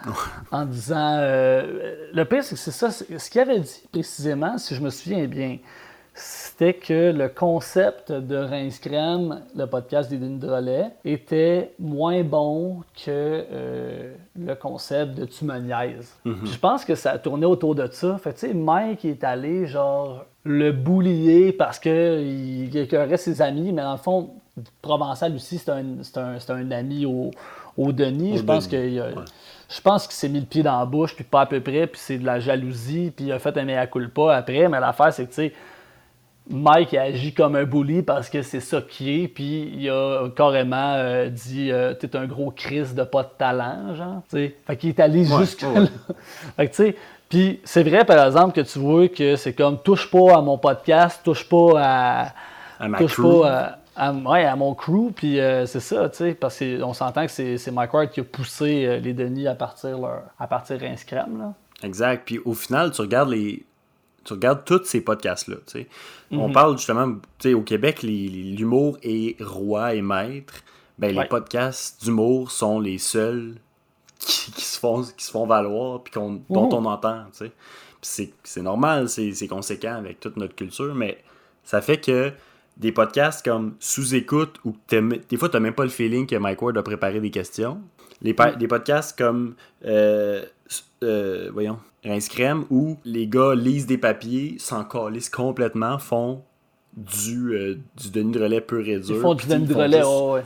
[0.50, 4.74] en disant euh, le pire, c'est que c'est ça, ce qu'il avait dit précisément, si
[4.74, 5.58] je me souviens bien,
[6.16, 12.82] c'était que le concept de Rince Crème, le podcast des Denis Drolet, était moins bon
[12.94, 16.14] que euh, le concept de Tu me niaises.
[16.22, 18.16] Puis Je pense que ça a tourné autour de ça.
[18.18, 21.90] Fait tu sais, Mike est allé, genre, le boulier parce qu'il
[22.70, 24.30] il écœurait ses amis, mais dans le fond,
[24.82, 25.84] Provençal aussi, c'est un,
[26.16, 27.32] un, un ami au,
[27.76, 28.34] au Denis.
[28.34, 29.14] Au je pense qu'il a- ouais.
[29.68, 31.88] je pense qu'il s'est mis le pied dans la bouche, puis pas à peu près,
[31.88, 34.68] puis c'est de la jalousie, puis il a fait un mea culpa après.
[34.68, 35.52] Mais l'affaire, c'est que, tu sais,
[36.50, 40.28] Mike il agit comme un bully parce que c'est ça qui est, puis il a
[40.36, 44.22] carrément euh, dit euh, T'es un gros Chris de pas de talent, genre.
[44.28, 44.56] tu sais.
[44.66, 45.80] Fait qu'il est allé Ouais, jusque ouais.
[45.80, 45.86] là.
[46.56, 46.96] Fait que, tu sais,
[47.30, 50.58] puis c'est vrai, par exemple, que tu vois que c'est comme touche pas à mon
[50.58, 52.32] podcast, touche pas à.
[52.78, 53.40] À ma touche crew.
[53.42, 56.92] pas à, à- ouais, à mon crew, puis euh, c'est ça, tu sais, parce qu'on
[56.92, 60.46] s'entend que c'est Mike Ward qui a poussé euh, les Denis à partir, leur, à
[60.46, 60.76] partir
[61.06, 61.52] Crème, là.
[61.82, 62.22] Exact.
[62.26, 63.64] Puis au final, tu regardes les.
[64.24, 65.56] Tu regardes tous ces podcasts-là.
[66.30, 67.16] On parle justement,
[67.54, 70.54] au Québec, l'humour est roi et maître.
[70.98, 71.22] Ben, Ouais.
[71.24, 73.56] les podcasts d'humour sont les seuls
[74.18, 76.42] qui, qui se, font, qui se font valoir puis dont Mhm.
[76.48, 77.24] on entend.
[78.00, 81.18] c'est- normal, c'est conséquent avec toute notre culture, mais
[81.64, 82.32] ça fait que
[82.76, 86.60] des podcasts comme Sous-écoute ou des fois, tu n'as même pas le feeling que Mike
[86.62, 87.80] Ward a préparé des questions.
[88.22, 89.54] Les pa- Des podcasts comme,
[89.84, 90.44] euh,
[91.02, 96.42] euh, voyons, Rince Crème, où les gars lisent des papiers, s'en calissent complètement, font
[96.96, 99.16] du, euh, du Denis de relais pur et dur.
[99.16, 100.42] Ils font du Denis de relais, juste- ouais, ouais.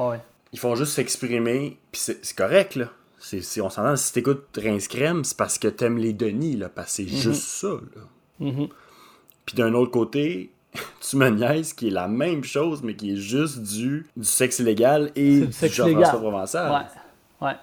[0.00, 0.20] Ouais, ouais.
[0.52, 2.86] ils font juste s'exprimer, puis c'est correct, là.
[3.18, 6.88] C'est- on s'entend, si t'écoutes Rince Crème, c'est parce que t'aimes les Denis, là, parce
[6.88, 8.02] que c'est juste ça, là.
[8.38, 8.68] Mhm.
[9.44, 10.52] Puis d'un autre côté,
[11.00, 14.58] tu me niaises, qui est la même chose, mais qui est juste du, du sexe
[14.60, 16.18] illégal et du, du Jean-François.
[16.20, 16.70] Provençal.
[17.40, 17.46] Ouais.
[17.48, 17.54] Ouais.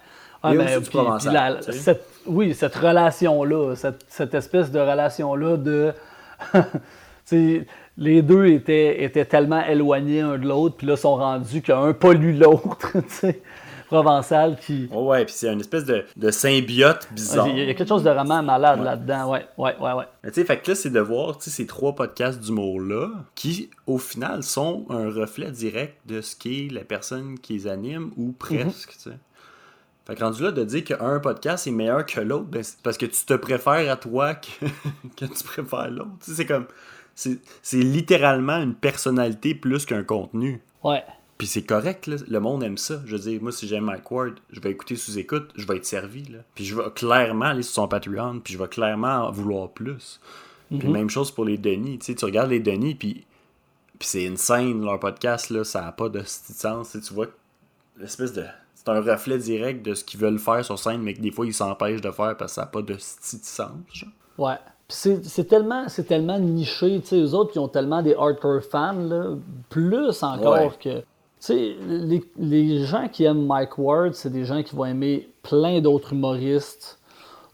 [0.44, 5.94] Ah, ben, puis- provençal, la- cette- oui, cette relation-là, cette, cette espèce de relation-là de.
[7.98, 12.38] les deux étaient, étaient tellement éloignés un de l'autre, puis là, sont rendus qu'un pollue
[12.38, 12.92] l'autre.
[12.94, 13.42] tu sais.
[13.88, 14.90] Provençal qui.
[14.92, 17.48] Oh ouais, puis c'est une espèce de, de symbiote bizarre.
[17.48, 18.86] Il y a quelque chose de vraiment malade Ouais.
[18.86, 19.30] là-dedans.
[19.32, 20.04] Ouais, ouais, ouais, ouais.
[20.24, 24.00] Mais tu sais, fait que là, c'est de voir ces trois podcasts d'humour-là qui, au
[24.00, 28.94] final, sont un reflet direct de ce qu'est la personne qui les anime, ou presque,
[28.94, 29.18] tu sais.
[30.06, 32.98] Fait que rendu là, de dire qu'un podcast est meilleur que l'autre, ben, c'est parce
[32.98, 34.66] que tu te préfères à toi que,
[35.18, 36.12] que tu préfères l'autre.
[36.24, 36.68] Tu sais, c'est comme...
[37.16, 40.62] C'est littéralement une personnalité plus qu'un contenu.
[40.84, 41.02] Ouais.
[41.38, 42.18] Puis c'est correct, là.
[42.28, 43.02] le monde aime ça.
[43.06, 45.86] Je veux dire, moi, si j'aime Mike Ward, je vais écouter sous-écoute, je vais être
[45.86, 46.24] servi.
[46.26, 46.40] Là.
[46.56, 50.20] Puis je vais clairement aller sur son Patreon, puis je vais clairement en vouloir plus.
[50.70, 52.00] Puis même chose pour les Denis.
[52.00, 53.26] Tu sais, tu regardes les Denis, puis,
[54.00, 56.92] puis c'est une scène, leur podcast, là, ça n'a pas de sens.
[56.92, 57.28] Tu sais, tu vois
[57.98, 58.46] l'espèce de.
[58.86, 61.46] C'est un reflet direct de ce qu'ils veulent faire sur scène, mais que des fois,
[61.46, 63.70] ils s'empêchent de faire parce que ça n'a pas de sens.
[64.38, 64.56] Ouais.
[64.88, 68.62] C'est c'est tellement, c'est tellement niché, tu sais, eux autres, qui ont tellement des hardcore
[68.62, 69.36] fans, là,
[69.70, 70.70] plus encore Ouais.
[70.80, 71.00] que...
[71.00, 71.06] Tu
[71.40, 75.82] sais, les, les gens qui aiment Mike Ward, c'est des gens qui vont aimer plein
[75.82, 77.00] d'autres humoristes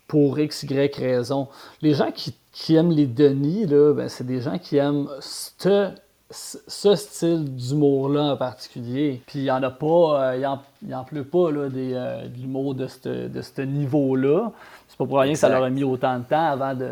[0.08, 1.48] pour x, y raison.
[1.82, 5.90] Les gens qui, qui aiment les Denis, là, ben, c'est des gens qui aiment ce,
[6.32, 9.22] ce style d'humour-là en particulier.
[9.28, 9.86] Puis il n'y en a pas,
[10.32, 13.66] euh, il en, il en pleut pas là, des, euh, de l'humour de ce de
[13.66, 14.52] niveau-là.
[14.88, 16.90] C'est pas pour rien que ça leur a mis autant de temps avant de,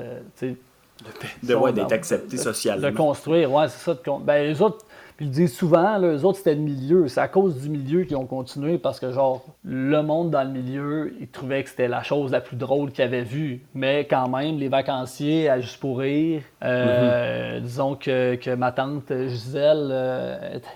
[1.43, 2.89] De, ouais, d'être de- accepté de- socialement.
[2.89, 3.93] De construire, ouais, c'est ça.
[3.93, 4.85] de ben, les autres,
[5.19, 7.09] puis ils disent souvent, là, les autres, c'était le milieu.
[7.09, 10.49] C'est à cause du milieu qu'ils ont continué parce que, genre, le monde dans le
[10.49, 13.59] milieu, ils trouvaient que c'était la chose la plus drôle qu'ils avaient vue.
[13.73, 19.11] Mais quand même, les vacanciers, à Juste pour rire, euh, disons que, que ma tante
[19.27, 20.67] Gisèle euh, était-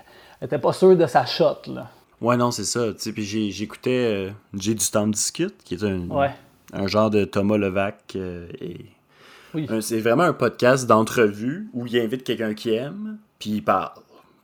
[0.42, 1.88] était pas sûre de sa shot, là.
[2.20, 2.88] Ouais, non, c'est ça.
[3.14, 6.30] Puis j'ai- j'écoutais euh, J'ai du temps de discute, qui est un, Ouais.
[6.74, 8.12] un genre de Thomas Levac.
[8.16, 8.76] euh, et
[9.54, 9.66] Oui.
[9.80, 13.92] C'est vraiment un podcast d'entrevue où il invite quelqu'un qui aime, puis il parle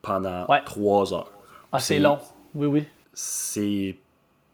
[0.03, 0.63] pendant Ouais.
[0.65, 1.31] trois heures.
[1.73, 2.19] Ah, c'est long.
[2.55, 2.85] Oui, oui.
[3.13, 3.97] C'est.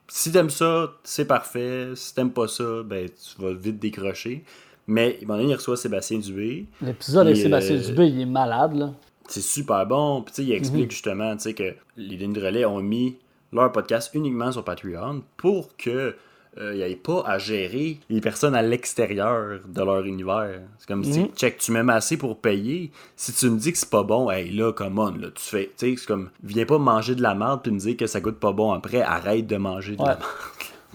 [0.09, 1.91] Si t'aimes ça, c'est parfait.
[1.95, 4.45] Si t'aimes pas ça, ben tu vas vite décrocher.
[4.87, 6.67] Mais moment donné, il reçoit Sébastien Dubé.
[6.81, 8.93] L'épisode avec Sébastien euh, Dubé, il est malade, là.
[9.29, 10.23] C'est super bon.
[10.23, 10.53] Puis il Mhm.
[10.55, 13.17] explique justement que les lignes de relais ont mis
[13.53, 16.15] leur podcast uniquement sur Patreon pour que
[16.59, 20.61] euh, il n'y ait pas à gérer les personnes à l'extérieur de leur univers.
[20.79, 21.29] C'est comme si, Mhm.
[21.37, 22.91] check, tu m'aimes assez pour payer.
[23.17, 25.71] Si tu me dis que c'est pas bon, hey là, come on, là, tu fais,
[25.77, 28.21] tu sais, c'est comme, viens pas manger de la merde puis me dire que ça
[28.21, 30.21] goûte pas bon après, arrête de manger de la merde.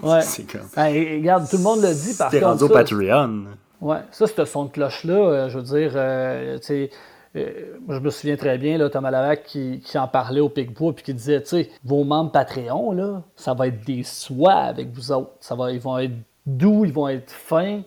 [0.01, 0.21] Ouais.
[0.21, 2.71] c'est comme, Hey, regarde, tout le monde le dit, par t'es rendu contre.
[2.71, 3.43] au ça, Patreon.
[3.81, 6.89] Ouais, ça, ce son de cloche-là, euh, je veux dire, euh, tu sais,
[7.33, 11.03] je me souviens très bien, là, Thomas Lavac qui, qui en parlait au Picbois, puis
[11.03, 15.11] qui disait, tu sais, vos membres Patreon, là, ça va être des soies avec vous
[15.11, 15.31] autres.
[15.39, 16.13] Ça va, ils vont être
[16.45, 17.81] doux, ils vont être fins.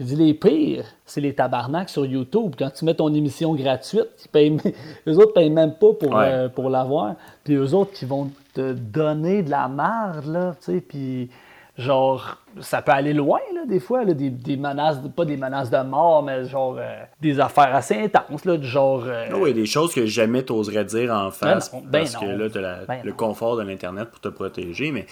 [0.00, 2.54] Il dit, les pires, c'est les tabarnaks sur YouTube.
[2.58, 4.56] Quand tu mets ton émission gratuite, ils payent,
[5.08, 6.28] eux autres payent même pas pour, Ouais.
[6.28, 7.14] euh, pour l'avoir.
[7.44, 11.30] Puis eux autres qui vont te donner de la merde, là, tu sais, puis
[11.78, 15.70] genre, ça peut aller loin, là, des fois, là, des, des menaces, pas des menaces
[15.70, 19.04] de mort, mais genre, euh, des affaires assez intenses, là, du genre...
[19.06, 22.16] euh, Ah oui, des choses que jamais t'oserais dire en face Ben non, ben parce
[22.16, 23.16] que là, t'as la- Ben le non.
[23.16, 25.06] confort de l'Internet pour te protéger, mais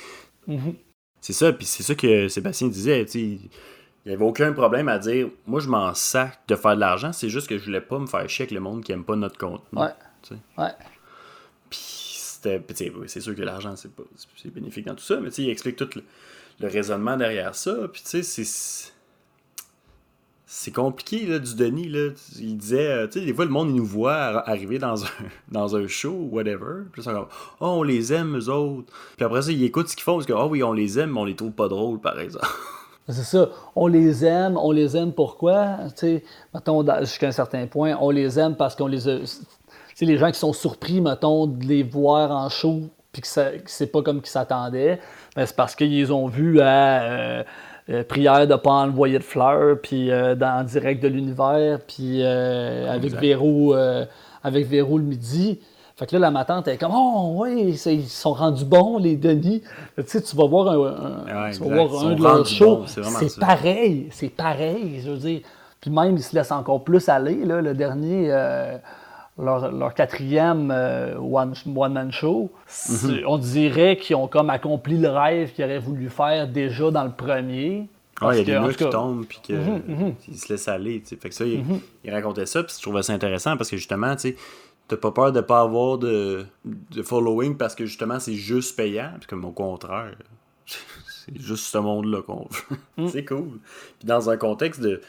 [0.49, 0.75] Mhm.
[1.21, 4.99] c'est ça, puis c'est ça que Sébastien disait, tu il n'y avait aucun problème à
[4.99, 7.99] dire, moi je m'en sac de faire de l'argent, c'est juste que je voulais pas
[7.99, 9.81] me faire chier avec le monde qui aime pas notre contenu.
[9.81, 9.89] Ouais.
[10.59, 10.71] Ouais.
[11.69, 12.63] Puis c'était,
[13.07, 14.05] c'est sûr que l'argent c'est pas,
[14.37, 16.05] c'est bénéfique dans tout ça, mais tu sais, il explique tout le,
[16.61, 18.93] le raisonnement derrière ça, puis tu sais, c'est
[20.49, 21.89] c'est compliqué là, du Denis.
[21.89, 22.11] Là.
[22.39, 25.05] Il disait, euh, tu sais, des fois le monde il nous voit ar- arriver dans
[25.05, 25.09] un,
[25.53, 26.85] dans un show whatever.
[26.93, 27.27] Puis ils sont comme,
[27.61, 28.93] oh, on les aime, eux autres.
[29.17, 31.13] Puis après ça, ils écoutent ce qu'ils font parce que, oh oui, on les aime,
[31.13, 32.47] mais on les trouve pas drôles, par exemple.
[33.09, 33.51] C'est ça.
[33.75, 34.57] On les aime.
[34.57, 35.77] On les aime pourquoi?
[35.97, 36.25] Tu sais,
[37.03, 39.19] jusqu'à un certain point, on les aime parce qu'on les a.
[39.19, 39.27] Tu
[39.95, 42.83] sais, les gens qui sont surpris, mettons, de les voir en show,
[43.21, 44.99] puis que, c'est pas comme qu'ils s'attendaient,
[45.35, 47.43] ben, c'est parce qu'ils ont vus à euh,
[47.91, 53.15] euh, Prière de pas envoyer de fleurs, puis euh, dans direct de l'univers, puis avec.
[53.15, 53.75] Véro,
[54.43, 55.61] avec Véro le midi.
[55.97, 59.63] Fait que là, la matante est comme Oh, oui, ils sont rendus bons, les Denis.
[59.97, 62.85] Tu sais, tu vas voir un, un- Ouais, tu vas voir un de leurs shows.
[62.87, 65.41] c'est pareil, c'est pareil, je veux dire.
[65.81, 67.45] Puis même, ils se laissent encore plus aller.
[67.47, 68.31] Là, le dernier,
[69.39, 73.23] leur, leur quatrième euh, one, one-man show, c'est- Mhm.
[73.27, 77.13] on dirait qu'ils ont comme accompli le rêve qu'ils auraient voulu faire déjà dans le
[77.13, 77.87] premier.
[78.23, 81.01] Ouais, il y a des murs qui cas, tombent puis qu'ils se laissent aller.
[81.03, 81.17] tu sais.
[81.17, 81.63] Fait que ça, il,
[82.03, 84.35] il racontait ça, puis je trouvais ça intéressant parce que justement, tu
[84.89, 89.11] t'as pas peur de pas avoir de, de following parce que justement, c'est juste payant.
[89.19, 90.15] Puis comme au contraire,
[90.67, 92.47] c'est juste ce monde-là qu'on
[92.97, 93.09] veut.
[93.09, 93.59] c'est cool.
[93.99, 95.03] Puis dans un contexte de,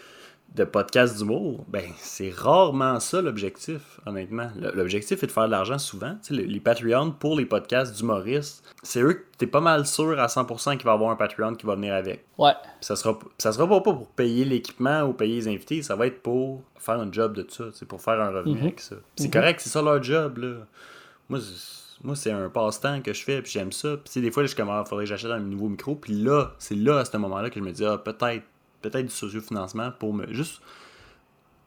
[0.56, 4.50] de podcast d'humour, ben c'est rarement ça l'objectif, honnêtement.
[4.74, 6.16] L'objectif est de faire de l'argent souvent.
[6.24, 9.86] Tu sais, les, les Patreons pour les podcasts d'humoristes, c'est eux que t'es pas mal
[9.86, 12.26] sûr à 100% qu'il va y avoir un Patreon qui va venir avec.
[12.40, 15.96] Ouais, Puis ça sera, ça sera pas pour payer l'équipement ou payer les invités, ça
[15.96, 18.96] va être pour faire un job de ça, c'est pour faire un revenu avec ça.
[19.16, 20.56] C'est correct, c'est ça leur job, là.
[21.30, 23.98] Moi, c'est- moi c'est un passe-temps que je fais, puis j'aime ça.
[23.98, 25.94] Puis des fois, je suis comme, ah, faudrait que j'achète un nouveau micro.
[25.96, 28.44] Puis là, c'est là, à ce moment-là, que je me dis, ah, peut-être,
[28.82, 30.32] peut-être du sociofinancement pour me.
[30.34, 30.62] Juste,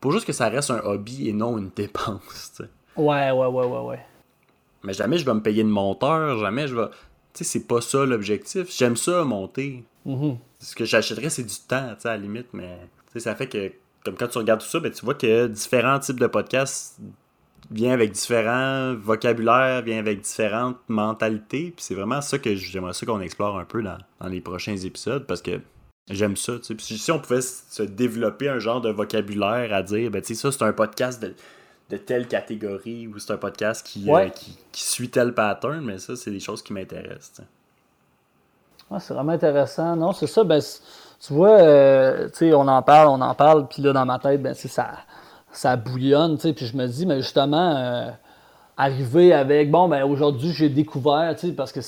[0.01, 2.71] pour juste que ça reste un hobby et non une dépense, tu sais.
[2.97, 4.01] ouais, ouais, ouais, ouais, ouais.
[4.83, 6.89] Mais jamais je vais me payer de monteur, jamais je vais.
[7.33, 8.75] Tu sais, c'est pas ça l'objectif.
[8.77, 9.85] J'aime ça, monter.
[10.05, 10.39] Mhm.
[10.59, 13.35] Ce que j'achèterais, c'est du temps, tu sais, à la limite, mais tu sais, ça
[13.35, 13.73] fait que,
[14.05, 16.99] comme quand tu regardes tout ça, ben, tu vois que différents types de podcasts
[17.71, 23.07] viennent avec différents vocabulaires, viennent avec différentes mentalités, puis c'est vraiment ça que j'aimerais ça
[23.07, 25.61] qu'on explore un peu dans, dans les prochains épisodes, parce que
[26.15, 26.75] j'aime ça, tu sais.
[26.75, 30.41] Puis si on pouvait se développer un genre de vocabulaire à dire, ben, tu sais,
[30.41, 31.35] ça, c'est un podcast de,
[31.91, 34.27] de telle catégorie, ou c'est un podcast qui, Ouais.
[34.27, 37.43] euh, qui, qui suit tel pattern, mais ça, c'est des choses qui m'intéressent.
[38.91, 39.95] Ouais, c'est vraiment intéressant.
[39.97, 40.43] Non, c'est ça.
[40.45, 40.61] Ben,
[41.25, 44.55] tu vois, euh, on en parle, on en parle, puis là, dans ma tête, ben,
[44.55, 44.91] ça,
[45.53, 48.11] ça bouillonne, puis je me dis, mais justement, euh,
[48.77, 51.81] arriver avec, bon, ben, aujourd'hui, j'ai découvert, parce que,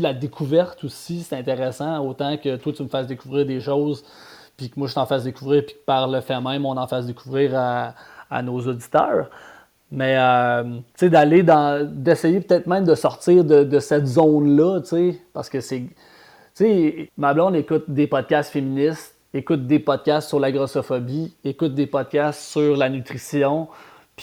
[0.00, 4.04] la découverte aussi, c'est intéressant, autant que toi, tu me fasses découvrir des choses,
[4.56, 6.86] puis que moi je t'en fasse découvrir, puis que par le fait même, on en
[6.86, 9.28] fasse découvrir à, nos auditeurs.
[9.90, 11.86] Mais, euh, tu sais, d'aller dans.
[11.86, 15.80] d'essayer peut-être même de sortir de, cette zone-là, tu sais, parce que c'est.
[15.80, 15.90] Tu
[16.54, 21.86] sais, ma blonde écoute des podcasts féministes, écoute des podcasts sur la grossophobie, écoute des
[21.86, 23.68] podcasts sur la nutrition.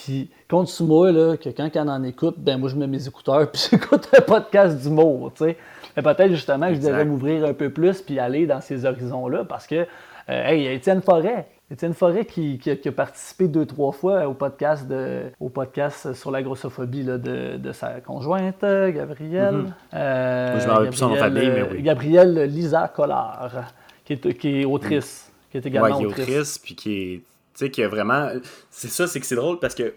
[0.04, 0.30] Puis,
[0.66, 3.68] sur moi, là, que quand elle en écoute, ben moi, je mets mes écouteurs, puis
[3.70, 5.56] j'écoute un podcast d'humour, tu sais.
[5.96, 9.44] Mais peut-être justement que je devrais m'ouvrir un peu plus, puis aller dans ces horizons-là,
[9.44, 9.86] parce que, euh,
[10.28, 15.22] hey, Étienne Forêt, Étienne Forêt qui, qui, a participé deux, trois fois au podcast, de,
[15.40, 19.54] au podcast sur la grossophobie là, de, de, sa conjointe, Gabrielle.
[19.54, 19.94] Mm -hmm.
[19.94, 21.82] euh, je m'en plus son famille, mais oui.
[21.82, 23.72] Gabrielle Lisa Collard,
[24.04, 25.30] qui est, qui est autrice.
[25.50, 26.28] Qui est également ouais, qui est autrice.
[26.28, 27.29] autrice, puis qui est.
[27.60, 28.30] Tu sais, qui a vraiment.
[28.70, 29.92] C'est ça, c'est que c'est drôle parce que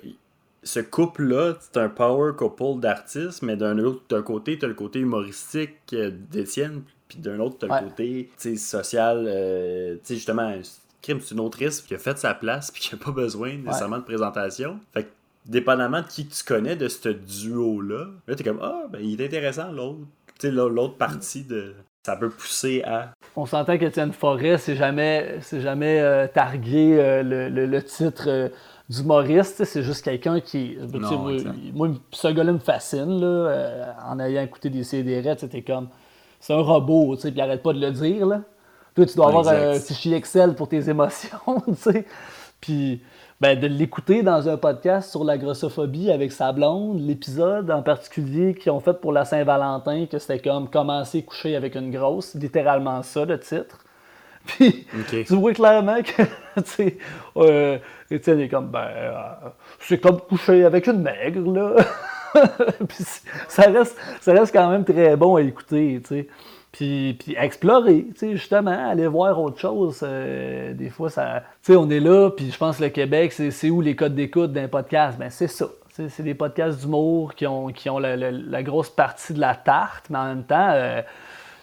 [0.63, 4.73] ce couple-là, c'est un power couple d'artistes, mais d'un autre d'un côté, tu as le
[4.73, 5.95] côté humoristique
[6.29, 7.81] d'Étienne, puis d'un autre, tu as Ouais.
[7.81, 10.53] le côté social, euh, tu sais, justement,
[11.01, 13.99] crime, c'est une autrice qui a fait sa place, puis qui n'a pas besoin nécessairement
[13.99, 14.79] de présentation.
[14.93, 15.09] Fait que,
[15.45, 19.25] dépendamment de qui tu connais de ce duo-là, là, t'es comme, ah, ben, il est
[19.25, 19.99] intéressant, l'autre.
[20.39, 21.73] Tu sais, l'autre partie de.
[22.05, 23.11] Ça peut pousser à.
[23.35, 28.25] On s'entend qu'Étienne Forêt, c'est jamais, c'est jamais euh, targué euh, le, le- le titre
[28.27, 28.49] euh,
[28.89, 29.63] d'humoriste.
[29.63, 30.75] C'est juste quelqu'un qui.
[30.77, 31.33] tu sais, Non,
[31.73, 33.21] moi, ce gars-là me fascine.
[33.21, 35.87] Là, euh, en ayant écouté des CDR, c'était comme.
[36.41, 38.25] C'est un robot, tu sais, puis il arrête pas de le dire.
[38.25, 38.41] Là.
[38.95, 39.77] Toi, tu dois avoir Exact.
[39.77, 42.05] un fichier Excel pour tes émotions, tu sais.
[42.59, 43.01] Puis,
[43.43, 48.55] ben, de l'écouter dans un podcast sur la grossophobie avec sa blonde, l'épisode en particulier
[48.55, 53.03] qu'ils ont fait pour la Saint-Valentin, que c'était comme commencer coucher avec une grosse, littéralement
[53.03, 53.79] ça, le titre.
[54.45, 54.87] Puis,
[55.27, 56.21] tu vois clairement que,
[56.55, 56.97] tu sais,
[57.35, 57.79] euh,
[58.09, 59.11] Étienne est comme, ben, euh,
[59.77, 61.75] c'est comme coucher avec une maigre, là.
[62.87, 63.03] puis
[63.49, 66.27] ça reste, ça reste quand même très bon à écouter, tu sais.
[66.73, 69.99] Puis, puis explorer, tu sais, justement, aller voir autre chose.
[70.03, 71.43] euh, des fois, ça.
[71.63, 74.15] Tu sais, on est là, puis je pense que le Québec, c'est où les codes
[74.15, 75.17] d'écoute d'un podcast?
[75.17, 75.67] Ben, c'est ça.
[75.91, 79.53] C'est des podcasts d'humour qui ont, qui ont la, la- la grosse partie de la
[79.53, 81.01] tarte, mais en même temps, euh,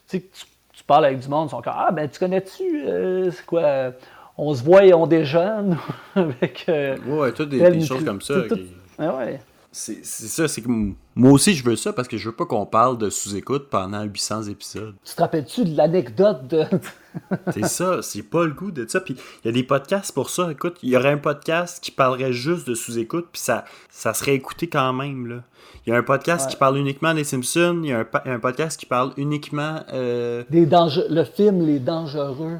[0.08, 0.24] tu sais,
[0.72, 3.90] tu, parles avec du monde, ils sont comme Ah, ben, tu connais-tu, euh, c'est quoi,
[4.38, 5.76] on se voit et on déjeune
[6.14, 6.64] avec.
[6.68, 8.34] euh, Ouais, toutes des, des choses comme ça.
[8.42, 9.40] tout- tout- qui- Ah ouais.
[9.72, 10.68] C'est ça, c'est que
[11.14, 14.02] moi aussi je veux ça parce que je veux pas qu'on parle de sous-écoute pendant
[14.02, 14.94] 800 épisodes.
[15.04, 16.64] Tu te rappelles-tu de l'anecdote de.
[17.52, 19.00] C'est ça, c'est pas le goût de ça.
[19.00, 20.50] Puis il y a des podcasts pour ça.
[20.50, 24.34] Écoute, il y aurait un podcast qui parlerait juste de sous-écoute, puis ça, ça serait
[24.34, 25.26] écouté quand même.
[25.26, 25.42] Là.
[25.86, 26.50] Il y a un podcast Ouais.
[26.52, 30.44] qui parle uniquement des Simpsons, il y a un, un podcast qui parle uniquement euh,
[30.50, 32.58] Des dange- le film Les Dangereux.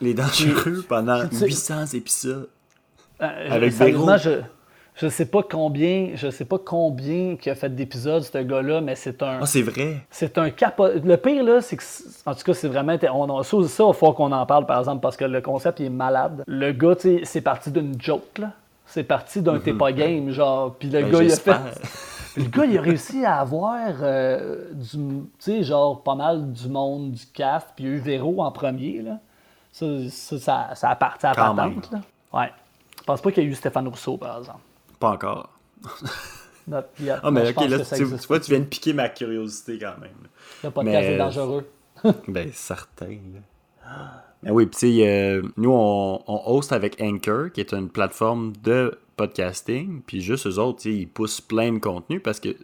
[0.00, 2.48] les dangereux pendant tu sais- 800 épisodes.
[3.20, 4.40] Euh, Avec je
[4.94, 8.94] je sais pas combien, je sais pas combien qui a fait d'épisodes ce gars-là, mais
[8.94, 10.04] c'est un Ah, c'est vrai.
[10.10, 10.86] c'est un capo.
[11.02, 11.82] Le pire là, c'est que
[12.26, 14.78] en tout cas, c'est vraiment on a ça, ça il faut qu'on en parle par
[14.78, 16.44] exemple parce que le concept il est malade.
[16.46, 18.52] Le gars, tu sais, c'est parti d'une joke là.
[18.86, 21.56] C'est parti d'un t'es pas game genre, puis le Ben, gars il a fait
[22.36, 26.68] le gars, il a réussi à avoir euh, du, tu sais, genre pas mal du
[26.68, 29.18] monde du cast, puis il y a eu Véro en premier, là.
[29.72, 32.00] Ça, ça, ça, ça a parti à la patente, là.
[32.32, 32.50] Ouais.
[32.98, 34.58] Je pense pas qu'il y a eu Stéphane Rousseau, par exemple.
[35.00, 35.50] Pas encore.
[36.68, 37.16] Not yet.
[37.22, 40.10] Ah, mais ok, là, tu, tu vois, tu viens de piquer ma curiosité quand même.
[40.62, 41.66] Le podcast mais- est dangereux.
[42.28, 43.08] Ben, certain.
[43.08, 44.22] Là.
[44.42, 47.90] Ben oui, puis tu sais, euh, nous, on, on host avec Anchor, qui est une
[47.90, 52.56] plateforme de podcasting, puis juste eux autres, ils poussent plein de contenu parce que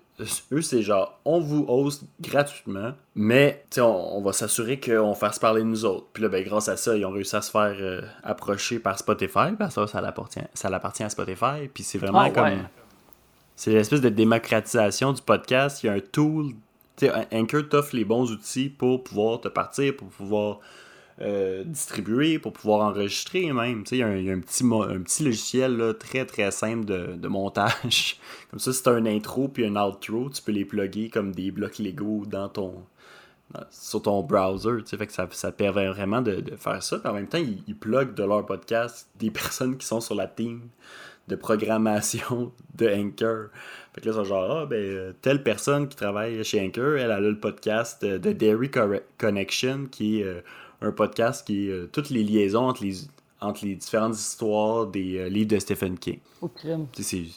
[0.53, 5.63] eux, c'est genre, on vous host gratuitement, mais on, on va s'assurer qu'on fasse parler
[5.63, 6.07] de nous autres.
[6.13, 8.99] Puis là, ben, grâce à ça, ils ont réussi à se faire euh, approcher par
[8.99, 12.45] Spotify, parce que ça, ça l'appartient, ça l'appartient à Spotify, puis c'est vraiment Ah, comme...
[12.45, 12.59] ouais.
[13.59, 15.83] C'est l'espèce de démocratisation du podcast.
[15.83, 16.53] Il y a un tool.
[16.97, 20.61] Tu sais, Anchor t'offre les bons outils pour pouvoir te partir, pour pouvoir
[21.21, 23.85] euh, distribuer, pour pouvoir enregistrer même.
[23.91, 28.19] Il y a un, petit, un petit logiciel très très simple de, montage.
[28.51, 31.79] Comme ça, tu un intro puis un outro, tu peux les plugger comme des blocs
[31.79, 32.75] Lego dans ton,
[33.71, 34.79] sur ton browser.
[34.87, 36.99] Fait que ça, ça permet vraiment de, faire ça.
[36.99, 40.27] Puis en même temps, ils, ils de leur podcast des personnes qui sont sur la
[40.27, 40.69] team
[41.29, 43.49] de programmation de Anchor.
[43.95, 47.05] Fait que là, c'est genre, ah, ben, euh, telle personne qui travaille chez Anchor, elle,
[47.05, 48.71] elle a le podcast euh, de Dairy
[49.19, 50.41] Connection, qui est euh,
[50.81, 52.95] un podcast qui est euh, toutes les liaisons entre les,
[53.41, 56.19] entre les différentes histoires des euh, livres de Stephen King.
[56.41, 56.87] Au crime.
[56.93, 57.33] Tu sais, C'est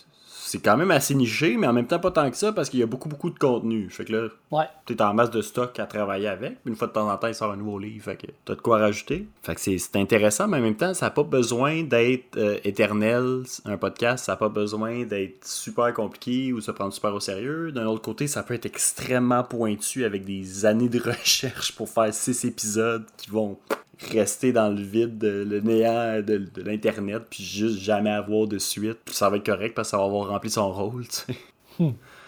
[0.51, 2.79] c'est quand même assez niché, mais en même temps pas tant que ça parce qu'il
[2.79, 3.87] y a beaucoup, beaucoup de contenu.
[3.89, 4.65] Fait que là, Ouais.
[4.87, 6.57] t'es en masse de stock à travailler avec.
[6.65, 8.03] Une fois de temps en temps, il sort un nouveau livre.
[8.03, 9.27] Fait que t'as de quoi rajouter.
[9.43, 12.57] Fait que c'est c'est intéressant, mais en même temps, ça n'a pas besoin d'être euh,
[12.63, 13.43] éternel.
[13.65, 17.71] Un podcast, ça n'a pas besoin d'être super compliqué ou se prendre super au sérieux.
[17.71, 22.13] D'un autre côté, ça peut être extrêmement pointu avec des années de recherche pour faire
[22.13, 23.57] six épisodes qui vont
[23.99, 28.57] rester dans le vide, de- le néant de, de l'Internet, puis juste jamais avoir de
[28.57, 28.97] suite.
[29.05, 31.35] Puis ça va être correct parce que ça va avoir rempli son rôle, tu sais.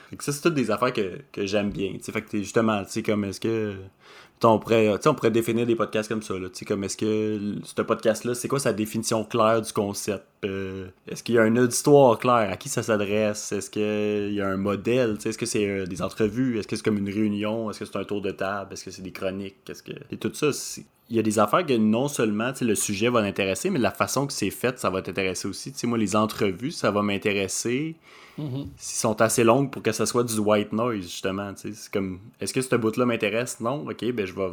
[0.09, 1.93] Fait que ça, c'est toutes des affaires que, que j'aime bien.
[1.93, 2.11] tu sais.
[2.11, 3.75] Fait que t'es justement, tu sais, comme est-ce que.
[4.43, 6.33] On pourrait, on pourrait définir des podcasts comme ça.
[6.33, 10.25] Là, tu sais, comme est-ce que ce podcast-là, c'est quoi sa définition claire du concept?
[10.43, 12.49] Euh, est-ce qu'il y a une auditoire claire?
[12.51, 13.51] À qui ça s'adresse?
[13.51, 15.17] Est-ce qu'il y a un modèle?
[15.23, 16.57] Est-ce que c'est euh, des entrevues?
[16.57, 17.69] Est-ce que c'est comme une réunion?
[17.69, 18.73] Est-ce que c'est un tour de table?
[18.73, 19.57] Est-ce que c'est des chroniques?
[19.69, 19.91] Est-ce que...
[20.11, 20.47] Et tout ça,
[21.09, 24.25] il y a des affaires que non seulement le sujet va m'intéresser, mais la façon
[24.25, 25.73] que c'est fait, ça va t'intéresser aussi.
[25.83, 27.95] Moi, les entrevues, ça va m'intéresser
[28.77, 31.51] s'ils sont assez longues pour que ça soit du white noise, justement.
[31.55, 33.59] C'est comme, est-ce que ce bout-là m'intéresse?
[33.59, 33.85] Non?
[33.87, 34.49] Ok, ben je vais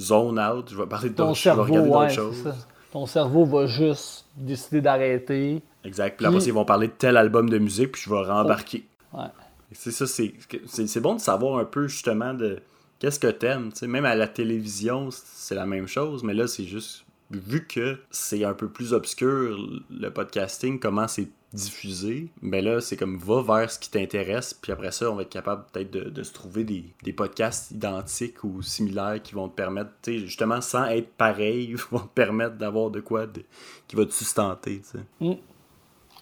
[0.00, 2.42] zone out, je vais parler d'autres je vais cerveau, regarder ouais, d'autres c'est choses.
[2.42, 2.56] ça.
[2.92, 5.62] Ton cerveau va juste décider d'arrêter.
[5.84, 6.16] Exact.
[6.16, 8.84] Puis après, ils vont parler de tel album de musique, puis je vais rembarquer.
[9.12, 9.26] Ouais.
[9.72, 12.60] C'est ça, c'est bon de savoir un peu justement de
[12.98, 13.70] qu'est-ce que t'aimes.
[13.72, 13.86] tu sais.
[13.86, 18.44] Même à la télévision, c'est la même chose, mais là, c'est juste vu que c'est
[18.44, 19.58] un peu plus obscur
[19.90, 24.70] le podcasting, comment c'est diffusé, ben là, c'est comme va vers ce qui t'intéresse, puis
[24.70, 29.22] après ça, on va être capable peut-être de, se trouver des, podcasts identiques ou similaires
[29.22, 33.44] qui vont te permettre, justement, sans être pareil, vont te permettre d'avoir de quoi de-
[33.86, 34.82] qui va te sustenter.
[34.84, 35.38] sais.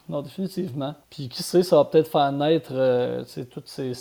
[0.08, 0.94] Non, définitivement.
[1.10, 3.92] Puis qui sait, ça va peut-être faire naître, euh, toutes ces,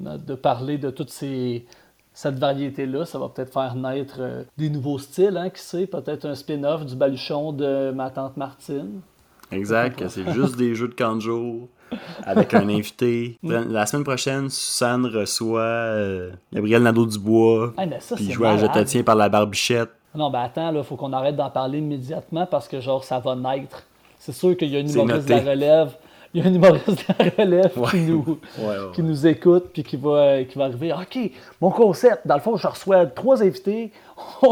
[0.00, 1.64] de parler de toute ces,
[2.12, 6.24] cette variété-là, ça va peut-être faire naître euh, des nouveaux styles, hein, qui sait, peut-être
[6.26, 9.00] un spin-off du baluchon de ma tante Martine.
[9.52, 11.68] Exact, c'est juste des jeux de canjo
[12.24, 13.38] avec un invité.
[13.42, 18.56] La semaine prochaine, Suzanne reçoit euh, Gabriel Nadeau-Dubois, Ah, mais ça, puis c'est joue à
[18.56, 19.90] Je te tiens par la barbichette.
[20.14, 23.36] Non, ben attends, là, faut qu'on arrête d'en parler immédiatement parce que, genre, ça va
[23.36, 23.84] naître.
[24.18, 25.90] C'est sûr qu'il y a un C'est humoriste de la relève.
[26.34, 29.66] Il y a un humoriste de la relève qui, nous, Ouais, ouais, qui nous écoute
[29.72, 30.92] puis qui va, euh, qui va arriver.
[30.92, 31.30] OK,
[31.60, 33.92] mon concept, dans le fond, je reçois trois invités.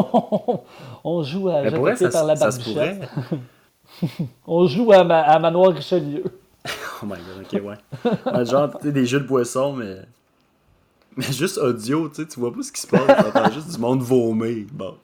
[1.05, 3.09] On joue à Mais Je te tiens par la ça se barbichette.
[4.47, 6.25] On joue à, Ma- à Manoir Richelieu.
[7.03, 8.33] Oh my god, ok, ouais.
[8.33, 9.97] Ouais, genre, tu sais, des jeux de boissons, mais.
[11.17, 13.79] Mais juste audio, tu sais, tu vois pas ce qui se passe, t'entends juste du
[13.79, 14.67] monde vomir.
[14.73, 14.95] Bon.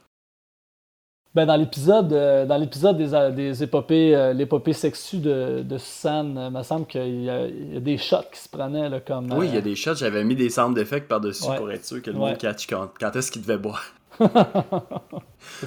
[1.35, 5.79] Ben, dans l'épisode euh, dans l'épisode des, euh, des épopées, euh, l'épopée sexue de, de
[5.79, 8.49] Suzanne, euh, il me semble qu'il y, a- il y a des shots qui se
[8.49, 9.31] prenaient là, comme.
[9.33, 11.57] Oui, il y a des shots, j'avais mis des sound d'effets par-dessus Ouais.
[11.57, 12.31] pour être sûr que le Ouais.
[12.31, 13.85] monde catch quand, quand est-ce qu'il devait boire.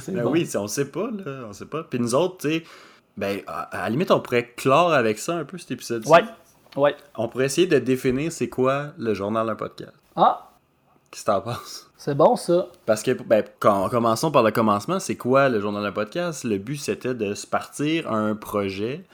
[0.07, 0.31] Ben bon.
[0.31, 1.83] oui, c'est- on sait pas, là, on sait pas.
[1.83, 2.63] Puis nous autres, tu sais,
[3.17, 6.09] ben, à, à la limite, on pourrait clore avec ça un peu cet épisode-ci.
[6.11, 6.23] Ouais.
[6.75, 6.95] Ouais.
[7.15, 9.93] On pourrait essayer de définir c'est quoi le journal d'un podcast.
[10.15, 10.49] Ah,
[11.11, 11.89] Qu'est-ce que t'en penses?
[11.97, 12.67] c'est bon ça.
[12.85, 16.43] Parce que, ben, quand, commençons par le commencement, c'est quoi le journal d'un podcast?
[16.43, 19.05] Le but, c'était de se partir un projet.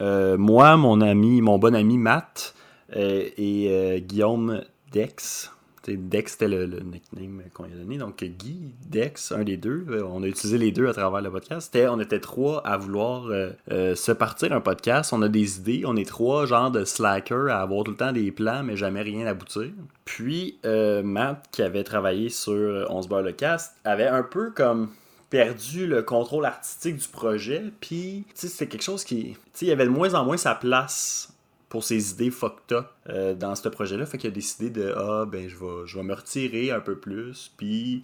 [0.00, 2.54] Euh, moi, mon ami, mon bon ami Matt
[2.96, 5.52] euh, et euh, Guillaume Dex.
[5.88, 7.98] Dex, c'était le, nickname qu'on lui a donné.
[7.98, 9.86] Donc, Guy, Dex, un des deux.
[9.90, 11.76] euh, on a utilisé les deux à travers le podcast.
[11.88, 15.12] On était trois à vouloir euh, euh, se partir un podcast.
[15.12, 15.82] On a des idées.
[15.86, 19.02] On est trois genres de slackers à avoir tout le temps des plans, mais jamais
[19.02, 19.70] rien aboutir.
[20.04, 24.50] Puis, Matt, qui avait travaillé sur euh, On se barre le cast, avait un peu
[24.50, 24.90] comme
[25.30, 27.64] perdu le contrôle artistique du projet.
[27.80, 29.36] Puis, c'était quelque chose qui.
[29.60, 31.35] Il y avait de moins en moins sa place
[31.68, 34.06] pour ses idées fucked euh, dans ce projet-là.
[34.06, 36.96] Fait qu'il a décidé de Ah, ben, je vais, je vais me retirer un peu
[36.96, 37.52] plus.
[37.56, 38.02] Puis,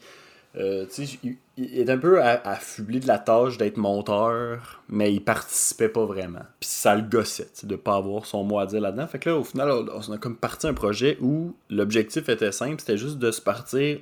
[0.57, 1.19] euh, tu sais,
[1.57, 6.43] il, est un peu affublé de la tâche d'être monteur, mais il participait pas vraiment.
[6.61, 9.07] Puis ça le gossait, de pas avoir son mot à dire là-dedans.
[9.07, 12.81] Fait que là, au final, on, a comme parti un projet où l'objectif était simple,
[12.81, 13.99] c'était juste de se partir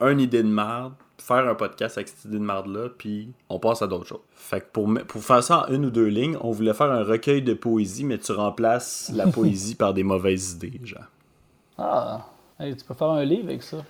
[0.00, 3.82] une idée de merde, faire un podcast avec cette idée de merde-là, puis on passe
[3.82, 4.20] à d'autres choses.
[4.34, 7.02] Fait que pour, pour faire ça en une ou deux lignes, on voulait faire un
[7.02, 11.04] recueil de poésie, mais tu remplaces la poésie par des mauvaises idées, genre.
[11.78, 12.26] Ah,
[12.58, 13.84] hey, tu peux faire un livre avec ça.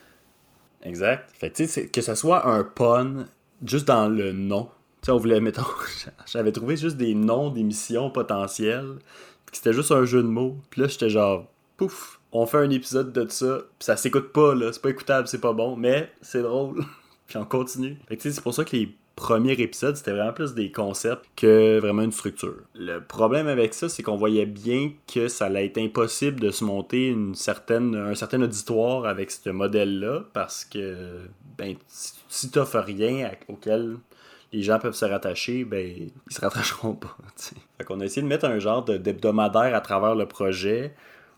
[0.83, 1.31] Exact.
[1.33, 3.27] Fait que, tu sais, que ce soit un pun
[3.65, 4.69] juste dans le nom.
[5.03, 5.63] Tu sais, on voulait, mettons,
[6.27, 8.97] j'avais trouvé juste des noms d'émissions potentielles,
[9.47, 10.57] puis c'était juste un jeu de mots.
[10.71, 11.47] Puis là, j'étais genre,
[11.77, 15.29] pouf, on fait un épisode de ça, puis ça s'écoute pas, là, c'est pas écoutable,
[15.29, 16.85] c'est pas bon, mais c'est drôle.
[17.27, 17.97] puis on continue.
[18.19, 22.13] C'est pour ça que les premiers épisodes, c'était vraiment plus des concepts que vraiment une
[22.13, 22.57] structure.
[22.75, 26.63] Le problème avec ça, c'est qu'on voyait bien que ça allait être impossible de se
[26.65, 31.21] monter une certaine, un certain auditoire avec ce modèle-là, parce que
[31.57, 33.97] ben, si- t'offres rien auquel
[34.53, 37.17] les gens peuvent se rattacher, ben, ils se rattacheront pas.
[37.37, 37.57] t'sais.
[37.79, 40.95] Fait qu'on a essayé de mettre un genre d'hebdomadaire à travers le projet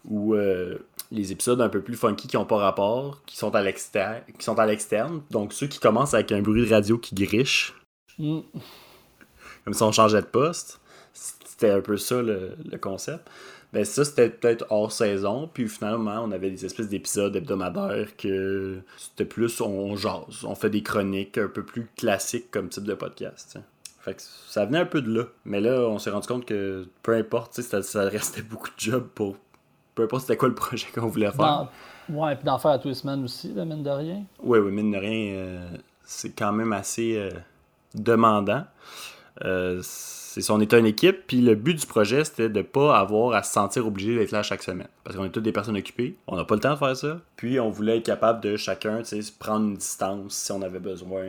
[0.08, 0.78] où euh,
[1.10, 4.44] les épisodes un peu plus funky qui n'ont pas rapport, qui sont à l'externe, qui
[4.44, 5.22] sont à l'externe.
[5.30, 7.74] Donc ceux qui commencent avec un bruit de radio qui griche,
[8.18, 8.40] Mm.
[9.64, 10.80] comme si on changeait de poste.
[11.12, 13.28] C'était un peu ça le, concept.
[13.72, 15.50] Ben ça, c'était peut-être hors saison.
[15.52, 20.44] Puis finalement, on avait des espèces d'épisodes hebdomadaires que c'était plus on, jase.
[20.44, 23.58] On fait des chroniques un peu plus classiques comme type de podcast.
[24.00, 25.24] Fait que ça venait un peu de là.
[25.44, 29.06] Mais là, on s'est rendu compte que peu importe, ça, ça restait beaucoup de job
[29.14, 29.36] pour.
[29.98, 31.36] Peu importe c'était quoi le projet qu'on voulait faire.
[31.38, 31.68] Dans-
[32.10, 34.22] Ouais, puis d'en faire à tous les semaines aussi, là, mine de rien.
[34.42, 35.68] Oui, oui, mine de rien, euh,
[36.04, 37.30] c'est quand même assez euh,
[37.94, 38.64] demandant.
[39.44, 42.98] Euh, c'est ça, on était une équipe, puis le but du projet, c'était de pas
[42.98, 44.88] avoir à se sentir obligé d'être là chaque semaine.
[45.04, 47.20] Parce qu'on est toutes des personnes occupées, on n'a pas le temps de faire ça.
[47.36, 50.62] Puis on voulait être capable de chacun, tu sais, se prendre une distance si on
[50.62, 51.26] avait besoin,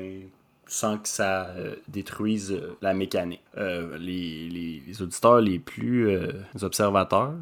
[0.66, 3.42] sans que ça euh, détruise euh, la mécanique.
[3.58, 6.10] Euh, les, les- les auditeurs les plus
[6.62, 7.34] observateurs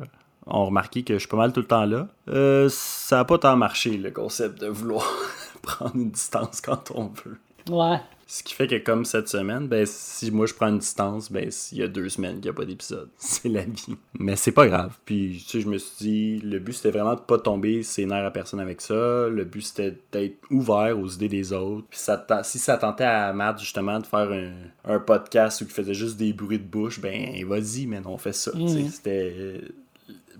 [0.49, 2.07] ont remarqué que je suis pas mal tout le temps là.
[2.29, 5.05] Euh, ça a pas tant marché, le concept de vouloir
[5.61, 7.37] prendre une distance quand on veut.
[7.69, 7.99] Ouais.
[8.29, 11.49] Ce qui fait que comme cette semaine, ben si moi je prends une distance, ben
[11.49, 13.07] s'il y a deux semaines qu'il n'y a pas d'épisode.
[13.17, 13.95] C'est la vie.
[14.19, 14.97] Mais c'est pas grave.
[15.05, 18.05] Puis tu sais, je me suis dit, le but c'était vraiment de pas tomber ses
[18.05, 19.29] nerfs à personne avec ça.
[19.29, 21.87] Le but c'était d'être ouvert aux idées des autres.
[21.89, 24.51] Puis ça, si ça tentait à Matt justement de faire un,
[24.83, 28.33] un podcast où il faisait juste des bruits de bouche, ben vas-y, mais on fait
[28.33, 28.51] ça.
[28.53, 28.89] Mhm.
[28.89, 29.61] C'était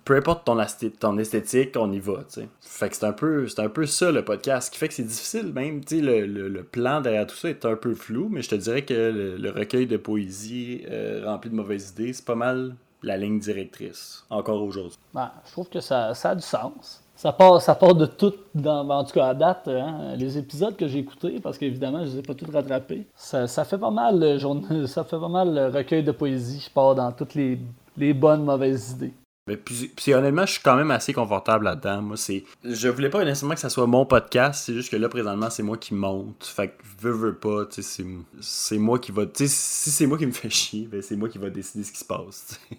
[0.08, 2.48] peu importe ton, esthétique, on y va, tu sais.
[2.62, 5.04] Fait que c'est un peu un peu ça le podcast, ce qui fait que c'est
[5.04, 8.42] difficile même, tu le, le- le plan derrière tout ça est un peu flou, mais
[8.42, 12.26] je te dirais que le, le recueil de poésie euh, rempli de mauvaises idées, c'est
[12.26, 14.98] pas mal la ligne directrice, encore aujourd'hui.
[15.14, 17.04] Ouais, je trouve que ça, ça a du sens.
[17.16, 20.76] Ça part, ça part de tout, dans, en tout cas à date, hein, les épisodes
[20.76, 23.08] que j'ai écoutés, parce qu'évidemment, je ne les ai pas tous rattrapés.
[23.16, 26.64] Ça, fait pas mal le journa- ça fait pas mal le recueil de poésie.
[26.66, 27.60] Je pars dans toutes les,
[27.98, 29.14] les bonnes, mauvaises idées.
[29.48, 32.02] Mais puis, honnêtement, je suis quand même assez confortable là-dedans.
[32.02, 32.44] Moi, c'est.
[32.66, 35.64] Je voulais pas nécessairement que ça soit mon podcast, c'est juste que là, présentement, c'est
[35.64, 36.44] moi qui monte.
[36.44, 39.24] Fait que veux, veux pas, c'est, moi qui va.
[39.34, 42.00] Si c'est moi qui me fais chier, ben c'est moi qui va décider ce qui
[42.00, 42.60] se passe.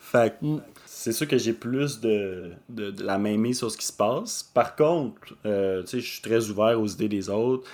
[0.00, 0.46] Fait que
[0.84, 3.92] c'est sûr que j'ai plus de, de, de la main mise sur ce qui se
[3.92, 4.42] passe.
[4.42, 7.66] Par contre, euh, tu sais, je suis très ouvert aux idées des autres.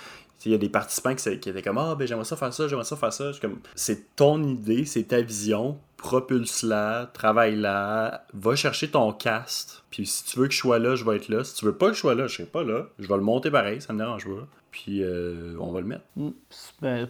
[0.45, 2.85] Il y a des participants qui, étaient comme Ah, ben j'aimerais ça faire ça, j'aimerais
[2.85, 3.31] ça faire ça.
[3.41, 5.77] Comme C'est ton idée, c'est ta vision.
[5.97, 9.83] Propulse-la, travaille-la, va chercher ton cast.
[9.89, 11.43] Puis si tu veux que je sois là, je vais être là.
[11.43, 12.85] Si tu veux pas que je sois là, je serai pas là.
[12.99, 14.47] Je vais le monter pareil, ça me dérange pas.
[14.71, 16.03] Puis euh, on va le mettre.
[16.15, 16.29] Mm.
[16.49, 17.09] C'est-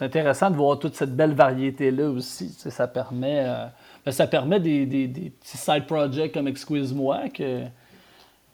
[0.00, 2.52] intéressant de voir toute cette belle variété-là aussi.
[2.54, 3.66] Tu sais, ça permet, euh,
[4.04, 7.62] ben, ça permet des, des- des petits side projects comme Excuse-moi que.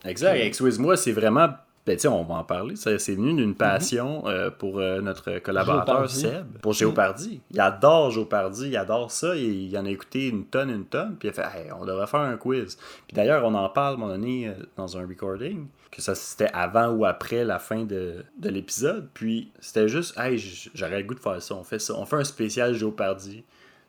[0.04, 0.36] Exact.
[0.36, 1.48] Excuse-moi, c'est vraiment.
[1.84, 2.76] Ben, on va en parler.
[2.76, 6.08] C'est venu d'une passion euh, pour euh, notre collaborateur.
[6.08, 7.40] Seb, pour Géopardy.
[7.50, 9.34] Il adore Géopardy, il adore ça.
[9.34, 11.16] il en a écouté une tonne, une tonne.
[11.18, 12.76] Puis il a fait, Hey, on devrait faire un quiz.
[13.08, 16.14] Puis d'ailleurs, on en parle à un moment donné euh, dans un recording, que ça
[16.14, 19.08] c'était avant ou après la fin de, de l'épisode.
[19.12, 20.38] Puis c'était juste, hey,
[20.74, 21.56] j'aurais le goût de faire ça.
[21.56, 21.94] On fait ça.
[21.98, 23.42] On fait un spécial Géopardy,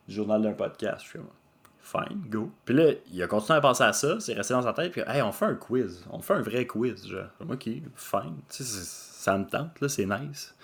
[0.08, 1.06] du journal d'un podcast.
[1.06, 1.18] Je
[1.94, 2.50] Fine, go.
[2.64, 5.02] Puis là, il a continué à penser à ça, c'est resté dans sa tête, puis
[5.06, 6.04] hey, on fait un quiz.
[6.10, 7.26] On fait un vrai quiz, genre.
[7.48, 8.36] Ok, fine.
[8.50, 10.54] Tu sais, ça me tente, là, c'est nice.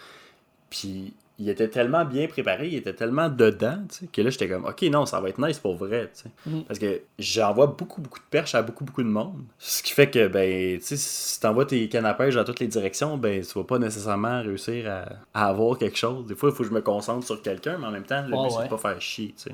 [0.70, 4.46] Puis il était tellement bien préparé, il était tellement dedans, tu sais, que là, j'étais
[4.48, 6.30] comme, ok, non, ça va être nice pour vrai, tu sais.
[6.46, 6.64] Mhm.
[6.64, 9.42] Parce que j'envoie beaucoup, beaucoup de perches à beaucoup, beaucoup de monde.
[9.58, 13.16] Ce qui fait que, ben, tu sais, si t'envoies tes pêche dans toutes les directions,
[13.16, 16.26] ben, tu vas pas nécessairement réussir à, à avoir quelque chose.
[16.26, 18.36] Des fois, il faut que je me concentre sur quelqu'un, mais en même temps, le
[18.36, 19.52] Ouais, but, c'est de pas faire chier, tu sais.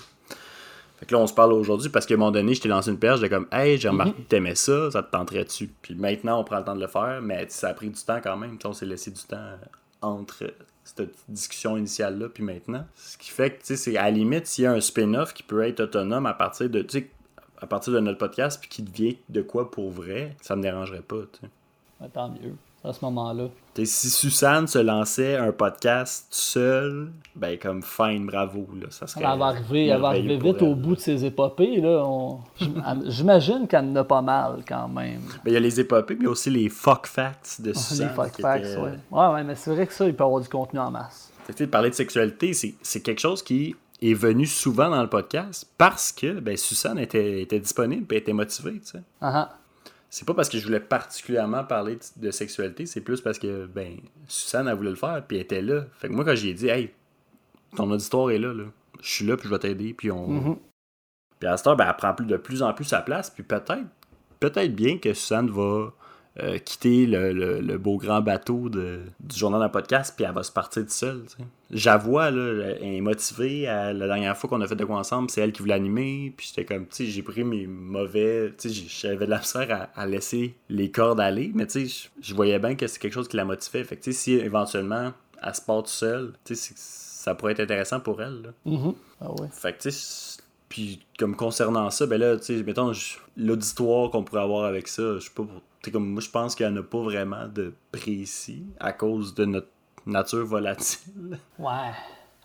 [0.98, 2.90] Fait que là, on se parle aujourd'hui parce qu'à un moment donné, je t'ai lancé
[2.90, 5.68] une perche, j'étais comme, hey, j'ai remarqué que t'aimais ça, ça te tenterait-tu?
[5.82, 8.20] Puis maintenant, on prend le temps de le faire, mais ça a pris du temps
[8.22, 8.52] quand même.
[8.52, 9.50] Tu sais, on s'est laissé du temps
[10.00, 10.44] entre
[10.84, 12.86] cette discussion initiale-là, puis maintenant.
[12.94, 15.34] Ce qui fait que, tu sais, c'est à la limite, s'il y a un spin-off
[15.34, 17.10] qui peut être autonome à partir de, tu sais,
[17.60, 21.02] à partir de notre podcast, puis qui devient de quoi pour vrai, ça me dérangerait
[21.02, 22.08] pas, tu sais.
[22.10, 22.54] tant mieux,
[22.86, 23.48] à ce moment-là.
[23.84, 29.38] Si Suzanne se lançait un podcast seule, ben comme fine, bravo, là, ça serait Elle
[29.38, 30.68] va arriver, elle va arriver vite elle.
[30.68, 31.80] au bout de ses épopées.
[31.80, 32.38] Là, on-
[33.06, 35.20] J'imagine qu'elle en a pas mal quand même.
[35.44, 37.68] Ben, il y a les épopées, mais il y a aussi les fuck facts de
[37.72, 38.10] Les Suzanne.
[38.14, 38.92] fuck qui facts, étaient- ouais.
[39.10, 41.30] Ouais, ouais, mais c'est vrai que ça, il peut y avoir du contenu en masse.
[41.58, 46.12] De parler de sexualité, c'est quelque chose qui est venu souvent dans le podcast parce
[46.12, 48.80] que ben, Suzanne était, était disponible et était motivée.
[48.80, 49.02] tu sais.
[49.20, 49.56] Ah, ah.
[50.16, 53.98] C'est pas parce que je voulais particulièrement parler de, sexualité, c'est plus parce que ben
[54.26, 55.84] Suzanne, elle voulait le faire, puis elle était là.
[55.98, 56.90] Fait que moi, quand j'ai dit, hey,
[57.76, 58.64] ton auditoire est là, là.
[59.02, 60.26] je suis là, puis je vais t'aider, puis on.
[60.26, 60.56] Mhm.
[61.38, 63.82] Puis à cette heure, ben, elle prend de plus en plus sa place, puis peut-être
[64.40, 65.92] peut-être bien que Suzanne va
[66.42, 70.34] euh, quitter le, le- le beau grand bateau de- du journal d'un podcast, puis elle
[70.34, 71.22] va se partir toute seule.
[71.70, 73.62] J'avoue, là, elle est motivée.
[73.62, 76.32] La dernière fois qu'on a fait de quoi ensemble, c'est elle qui voulait animer.
[76.36, 78.52] Puis j'étais comme, tu sais, j'ai pris mes mauvais.
[78.58, 82.08] Tu sais, j'avais de la misère à, à laisser les cordes aller, mais tu sais,
[82.20, 83.82] je- voyais bien que c'est quelque chose qui la motivait.
[83.84, 85.12] Fait que, tu sais, si éventuellement
[85.42, 88.42] elle se part toute seule, tu sais, c'est- ça pourrait être intéressant pour elle.
[88.42, 88.48] là.
[88.64, 88.94] Mhm.
[89.20, 89.48] Ah ouais.
[89.50, 92.92] Fait que, tu sais, puis comme concernant ça, ben là, tu sais, mettons,
[93.36, 96.66] l'auditoire qu'on pourrait avoir avec ça, je sais pas, pour- comme moi, je pense qu'il
[96.66, 99.68] n'y en a pas vraiment de précis à cause de notre
[100.06, 101.38] nature volatile.
[101.58, 101.92] Ouais.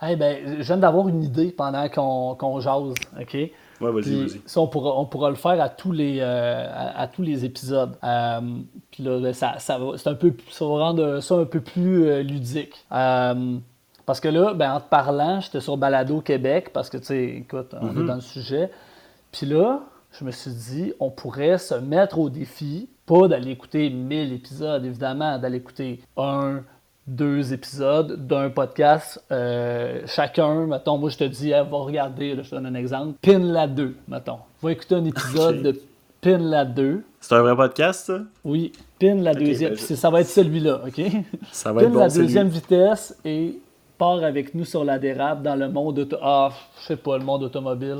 [0.03, 3.34] Eh ben, je viens d'avoir une idée pendant qu'on qu'on jase, OK?
[3.34, 4.41] Ouais, vas-y, vas-y.
[4.47, 7.45] ça, on pourra, on pourra le faire à tous les, euh, à, à tous les
[7.45, 7.95] épisodes.
[8.03, 8.41] Euh,
[8.89, 12.05] puis là, ben, ça, ça va, un peu, ça va rendre ça un peu plus
[12.05, 12.84] euh, ludique.
[12.89, 17.23] Parce que là, ben, en te parlant, j'étais sur Balado Québec, parce que, tu sais,
[17.38, 18.71] écoute, on est dans le sujet.
[19.32, 23.89] Puis là, je me suis dit, on pourrait se mettre au défi, pas d'aller écouter
[23.89, 26.62] 1000 épisodes, évidemment, d'aller écouter un,
[27.08, 32.43] deux épisodes d'un podcast, euh, chacun, mettons, moi je te dis, hey, va regarder, là,
[32.43, 34.38] je te donne un exemple, Pin la 2, mettons.
[34.62, 35.82] Va écouter un épisode de
[36.22, 37.04] Pin la 2.
[37.20, 38.20] C'est un vrai podcast, ça?
[38.45, 39.72] Oui, Pin la deuxième.
[39.74, 41.02] ben, je- Ça va être celui-là, OK?
[41.52, 42.54] Ça va Pin être bon, la deuxième lui.
[42.54, 43.60] vitesse et
[43.97, 46.18] part avec nous sur la dérape dans le monde auto...
[46.22, 47.97] Ah, je sais pas, le monde automobile.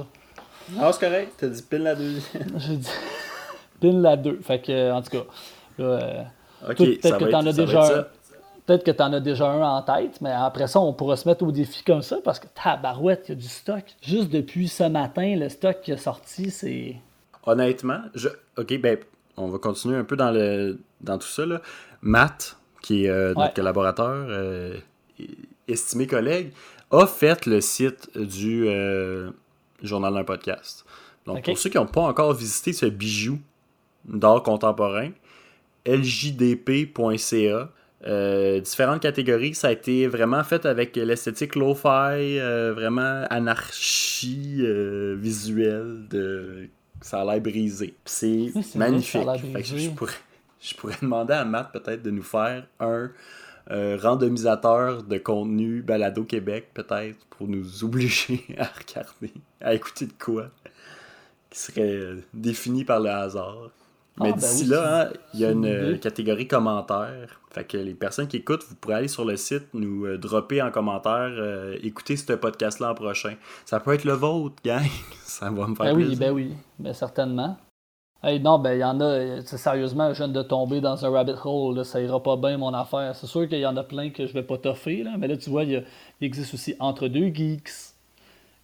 [0.80, 2.48] Ah, c'est correct, t'as dit pile la deuxième.
[2.58, 2.88] J'ai dit
[3.82, 4.40] Pin la 2.
[4.42, 5.24] Fait que, en tout cas,
[5.80, 6.24] euh,
[6.68, 8.08] peut-être que t'en être- as déjà.
[8.68, 11.28] Peut-être que tu en as déjà un en tête, mais après ça, on pourra se
[11.28, 13.84] mettre au défi comme ça parce que tabarouette, il y a du stock.
[14.02, 16.96] Juste depuis ce matin, le stock qui est sorti, c'est.
[17.44, 18.30] Honnêtement, je...
[18.58, 18.98] ok, ben,
[19.36, 20.80] on va continuer un peu dans, le...
[21.02, 21.46] dans tout ça.
[21.46, 21.60] Là.
[22.02, 23.54] Matt, qui est euh, notre Ouais.
[23.56, 24.78] collaborateur, euh,
[25.68, 26.54] estimé collègue,
[26.92, 29.32] a fait le site du euh,
[29.82, 30.86] Journal d'un podcast.
[31.26, 33.40] Donc, pour ceux qui n'ont pas encore visité ce bijou
[34.06, 35.10] d'art contemporain,
[35.86, 37.70] ljdp.ca.
[38.08, 45.16] euh, différentes catégories, ça a été vraiment fait avec l'esthétique lo-fi, euh, vraiment anarchie euh,
[45.20, 46.70] visuelle, de...
[47.02, 47.96] ça a l'air brisé.
[48.06, 49.22] C'est magnifique.
[49.54, 50.14] Fait que je, pourrais,
[50.60, 53.12] je pourrais demander à Matt peut-être de nous faire un
[53.70, 60.14] euh, randomisateur de contenu Balado Québec, peut-être, pour nous obliger à regarder, à écouter de
[60.20, 60.50] quoi
[61.52, 63.70] qui serait défini par le hasard.
[64.20, 67.40] Ah, Mais ben d'ici oui, là, hein, il y a une catégorie commentaires.
[67.52, 70.62] Fait que les personnes qui écoutent, vous pourrez aller sur le site, nous euh, dropper
[70.62, 73.36] en commentaire, euh, écouter ce podcast-là en prochain.
[73.66, 74.86] Ça peut être le vôtre, gang.
[75.24, 76.20] Ça va me faire Ben oui, plaisir.
[76.20, 77.58] ben oui, ben certainement.
[78.24, 81.10] Hey, non, ben il y en a, euh, sérieusement, je viens de tomber dans un
[81.10, 83.16] rabbit hole, là, ça ira pas bien mon affaire.
[83.16, 85.36] C'est sûr qu'il y en a plein que je vais pas toffer, là, mais là
[85.38, 85.84] tu vois, il, y a-
[86.22, 87.72] il existe aussi Entre deux Geeks,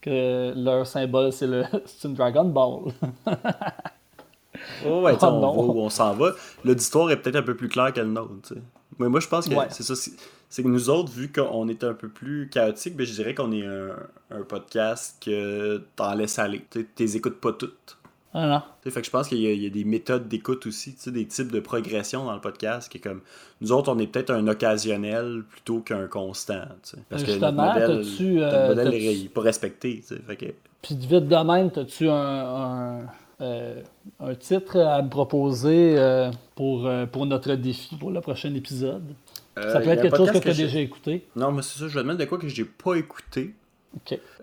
[0.01, 2.93] que leur symbole c'est le c'est une Dragon Ball.
[4.85, 6.31] Oh, ouais, tu Oh on s'en va.
[6.63, 8.31] L'auditoire est peut-être un peu plus clair que le nôtre.
[8.47, 8.53] tu.
[8.99, 9.67] Mais moi, je pense que Ouais.
[9.69, 9.95] c'est ça.
[9.95, 13.51] c'est- que nous autres, vu qu'on est un peu plus chaotique, ben, je dirais qu'on
[13.51, 13.89] est un,
[14.31, 16.65] un podcast que t'en laisses aller.
[16.71, 17.97] Tu t'es écoutes pas toutes.
[18.33, 18.61] Ah non.
[18.83, 20.95] Tu fait que je pense qu'il y, a- il y a des méthodes d'écoute aussi,
[20.95, 23.21] tu des types de progression dans le podcast qui est comme
[23.61, 28.01] nous autres on est peut-être un occasionnel plutôt qu'un constant, tu parce que notre modèle,
[28.03, 30.15] t'as-tu, notre euh, modèle t'as-tu- est pas respecté, tu.
[30.27, 30.45] Fait que
[30.81, 32.99] Puis vite de même, as-tu un, un,
[33.41, 33.81] euh,
[34.19, 39.03] un titre à me proposer euh, pour, euh, pour notre défi pour le prochain épisode?
[39.55, 41.25] Ça peut être quelque chose que tu as déjà écouté.
[41.35, 43.55] Non, mais c'est ça, je vais te mettre de quoi que j'ai pas écouté.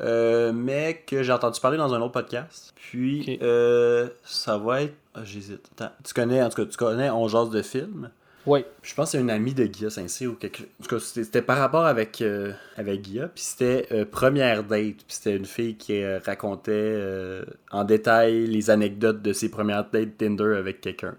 [0.01, 2.73] Mais que j'ai entendu parler dans un autre podcast.
[2.77, 4.95] Puis, euh, ça va être.
[5.15, 5.71] ah, J'hésite.
[6.05, 8.11] Tu connais, en tout cas, tu connais On jase de film.
[8.47, 8.65] Oui.
[8.83, 10.67] Je pense que c'est une amie de Guilla Saint-Cyr ou quelque chose.
[10.81, 13.29] En tout cas, c'était par rapport avec, euh, avec Guilla.
[13.29, 14.97] Puis c'était euh, Première Date.
[14.97, 19.85] Puis c'était une fille qui euh, racontait euh, en détail les anecdotes de ses premières
[19.91, 21.15] dates Tinder avec quelqu'un.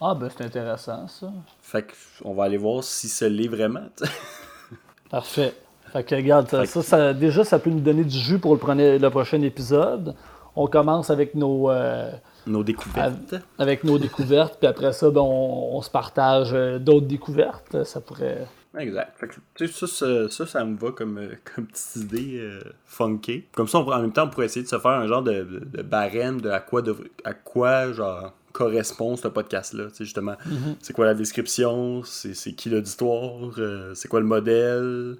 [0.00, 1.32] Ah, ben c'est intéressant, ça.
[1.60, 1.92] Fait que
[2.24, 3.88] on va aller voir si ça l'est vraiment.
[5.10, 5.54] Parfait.
[5.92, 8.54] Fait que regarde, ça, que- ça, ça- déjà, ça peut nous donner du jus pour
[8.56, 10.14] le, le prochain épisode.
[10.56, 11.68] On commence avec nos,
[12.46, 13.34] Nos découvertes.
[13.58, 17.84] avec nos découvertes, puis après ça, ben, on, on se partage euh, d'autres découvertes.
[17.84, 18.46] Ça pourrait.
[18.78, 19.12] Exact.
[19.18, 23.44] Fait que, ça, ça, ça, ça me va comme, euh, comme petite idée euh, funky.
[23.52, 25.42] Comme ça, on en même temps, on pourrait essayer de se faire un genre de,
[25.42, 26.82] de, de barème de à quoi,
[27.24, 29.88] à quoi genre, correspond ce podcast-là.
[29.98, 30.36] Justement,
[30.80, 35.16] c'est quoi la description, c'est qui l'auditoire, euh, c'est quoi le modèle,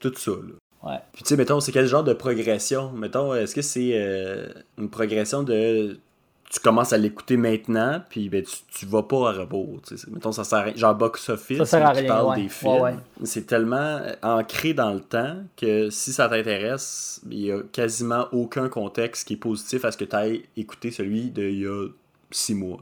[0.00, 0.30] tout ça.
[0.30, 0.90] Là.
[0.90, 0.98] Ouais.
[1.12, 2.90] Puis, tu sais, mettons, c'est quel genre de progression?
[2.92, 4.48] Mettons, est-ce que c'est euh,
[4.78, 5.98] une progression de.
[6.52, 9.80] Tu commences à l'écouter maintenant, puis ben, tu, tu vas pas à rebours.
[9.86, 10.06] tu sais.
[10.10, 10.74] Mettons, ça sert à rien.
[10.76, 12.42] Genre Box Office, Ça sert à qui rien, parle ouais.
[12.42, 12.72] des films.
[12.72, 12.94] Ouais, ouais.
[13.24, 18.26] C'est tellement euh, ancré dans le temps que si ça t'intéresse, il y a quasiment
[18.32, 21.88] aucun contexte qui est positif à ce que tu ailles écouter celui d'il y a
[22.30, 22.80] six mois.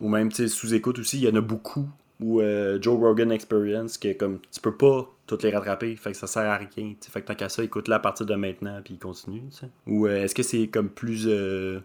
[0.00, 1.88] ou même, sous-écoute aussi, il y en a beaucoup.
[2.20, 6.16] Ou euh, Joe Rogan Experience, que comme tu peux pas toutes les rattraper, fait que
[6.16, 6.66] ça sert à rien.
[6.68, 7.10] t'sais.
[7.10, 9.42] Fait que tant qu'à ça, écoute-la à partir de maintenant, puis continue.
[9.50, 9.68] t'sais.
[9.86, 11.80] Ou euh, est-ce que c'est comme plus euh,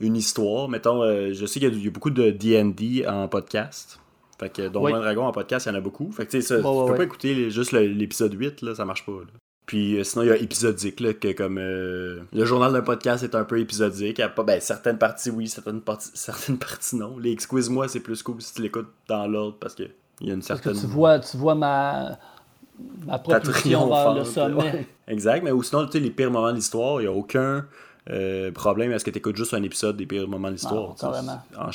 [0.00, 3.04] une histoire Mettons, euh, je sais qu'il y, a- il y a beaucoup de DD
[3.06, 3.98] en podcast.
[4.38, 4.92] Fait que Oui.
[4.92, 6.10] Dragons en podcast, il y en a beaucoup.
[6.10, 6.96] Fait que tu sais, ouais, tu peux ouais.
[6.96, 9.12] pas écouter les- juste l'épisode 8, là, ça marche pas.
[9.12, 9.26] là.
[9.66, 13.22] Puis euh, sinon, il y a épisodique, là, que comme euh, le journal d'un podcast
[13.24, 14.18] est un peu épisodique.
[14.18, 17.16] Il y a pas, ben, certaines parties, oui, certaines parties, certaines parties, non.
[17.18, 19.84] Les Excuse-moi, c'est plus cool si tu l'écoutes dans l'ordre parce que
[20.20, 20.82] il y a une Parce que certaine.
[20.82, 22.18] tu vois, tu vois ma,
[23.06, 24.54] ma propulsion vers le sommet.
[24.62, 24.86] ouais.
[25.08, 27.64] Exact, mais ou sinon, tu sais, les pires moments de l'histoire, il n'y a aucun
[28.10, 30.94] euh, problème à ce que tu écoutes juste un épisode des pires moments de l'histoire?
[31.56, 31.70] En,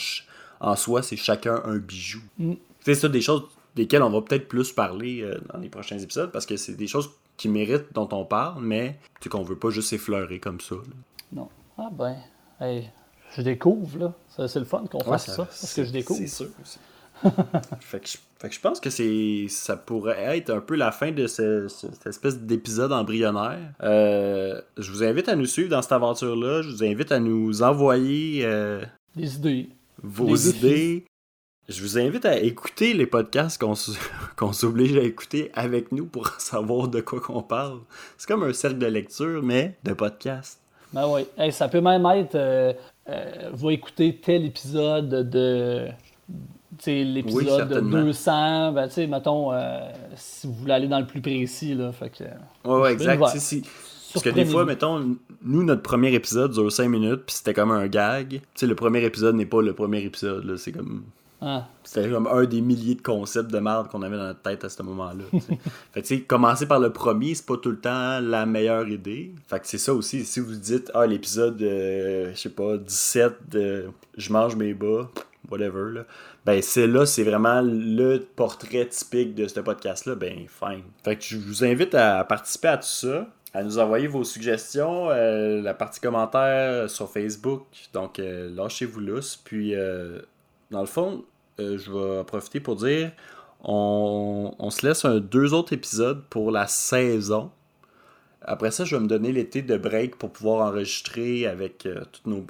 [0.61, 2.21] en soi, c'est chacun un bijou.
[2.37, 2.53] Mm.
[2.81, 3.43] C'est ça, des choses
[3.75, 6.87] desquelles on va peut-être plus parler euh, dans les prochains épisodes parce que c'est des
[6.87, 8.99] choses qui méritent dont on parle, mais
[9.29, 10.75] qu'on veut pas juste effleurer comme ça.
[10.75, 10.81] là.
[11.31, 11.49] Non.
[11.77, 12.17] Ah ben,
[12.59, 12.89] hey,
[13.35, 14.13] je découvre, là.
[14.29, 16.19] Ça, C'est le fun qu'on fasse ça, parce que je découvre.
[16.19, 16.79] C'est sûr aussi.
[17.79, 20.91] fait, que je, fait que je pense que c'est ça pourrait être un peu la
[20.91, 23.59] fin de ce- ce- cette espèce d'épisode embryonnaire.
[23.83, 26.61] Euh, je vous invite à nous suivre dans cette aventure-là.
[26.61, 28.81] Je vous invite à nous envoyer euh,
[29.15, 29.69] Des idées.
[30.01, 31.05] vos idées.
[31.67, 33.75] Je vous invite à écouter les podcasts qu'on
[34.53, 37.79] s'oblige à écouter avec nous pour savoir de quoi qu'on parle.
[38.17, 40.59] C'est comme un cercle de lecture, mais de podcast.
[40.93, 41.25] Ben oui.
[41.37, 42.33] Hey, ça peut même être.
[42.35, 42.73] Euh,
[43.09, 45.87] euh, va écouter tel épisode de.
[46.85, 48.03] Oui, l'épisode de certainement.
[48.03, 48.71] 200.
[48.73, 49.79] Ben, tu sais, mettons, euh,
[50.15, 51.91] si vous voulez aller dans le plus précis, là.
[51.91, 52.23] Fait que.
[52.69, 53.25] Ouais, exact.
[53.37, 53.63] si-
[54.13, 57.71] Parce que des fois, mettons, nous, notre premier épisode dure 5 minutes, puis c'était comme
[57.71, 58.29] un gag.
[58.29, 60.57] Tu sais, le premier épisode n'est pas le premier épisode, là.
[60.57, 61.03] C'est comme.
[61.41, 64.65] Ah, C'était comme un des milliers de concepts de merde qu'on avait dans notre tête
[64.65, 65.23] à ce moment-là.
[65.31, 68.89] fait que, tu sais, commencer par le premier, c'est pas tout le temps la meilleure
[68.89, 69.31] idée.
[69.47, 70.25] Fait que c'est ça aussi.
[70.25, 73.85] Si vous dites, ah, l'épisode, euh, je sais pas, 17 de
[74.17, 75.09] Je mange mes bas,
[75.49, 76.01] whatever, là.
[76.45, 80.15] Ben, c'est là, c'est vraiment le portrait typique de ce podcast-là.
[80.15, 80.83] Ben, fine.
[81.03, 83.27] Fait que je vous invite à participer à tout ça.
[83.53, 87.65] À nous envoyer vos suggestions, euh, la partie commentaire sur Facebook.
[87.93, 89.37] Donc, euh, lâchez-vous lousse.
[89.43, 90.21] Puis, euh,
[90.69, 91.25] dans le fond,
[91.59, 93.11] euh, je vais en profiter pour dire
[93.63, 97.51] on, on se laisse un, deux autres épisodes pour la saison.
[98.41, 102.45] Après ça, je vais me donner l'été de break pour pouvoir enregistrer avec tous nos,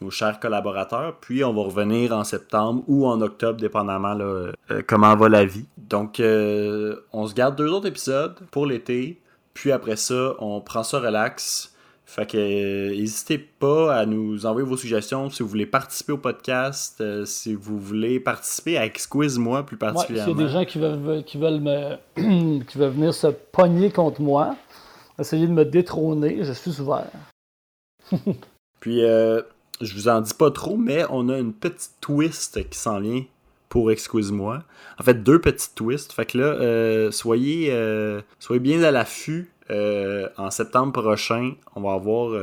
[0.00, 1.16] nos chers collaborateurs.
[1.20, 4.24] Puis on va revenir en septembre ou en octobre, dépendamment là,
[4.70, 5.66] euh, comment va la vie.
[5.76, 9.20] Donc, euh, on se garde deux autres épisodes pour l'été.
[9.52, 11.70] Puis après ça, on prend ça relax.
[12.06, 16.18] Fait que euh, n'hésitez pas à nous envoyer vos suggestions si vous voulez participer au
[16.18, 20.34] podcast, si vous voulez participer à Exquise-moi plus ouais, s'il y a particulièrement.
[20.34, 21.96] des gens qui veulent, qui veulent me.
[22.64, 24.54] qui veulent venir se pogner contre moi,
[25.18, 27.10] essayer de me détrôner, je suis ouvert.
[28.80, 29.40] Puis, euh,
[29.80, 33.24] je vous en dis pas trop, mais on a une petite twist qui s'en vient
[33.74, 34.62] pour Excuse-moi.
[35.00, 36.12] En fait, deux petites twists.
[36.12, 39.50] Fait que là, euh, soyez, euh, soyez bien à l'affût.
[39.70, 42.38] Euh, en septembre prochain, on va avoir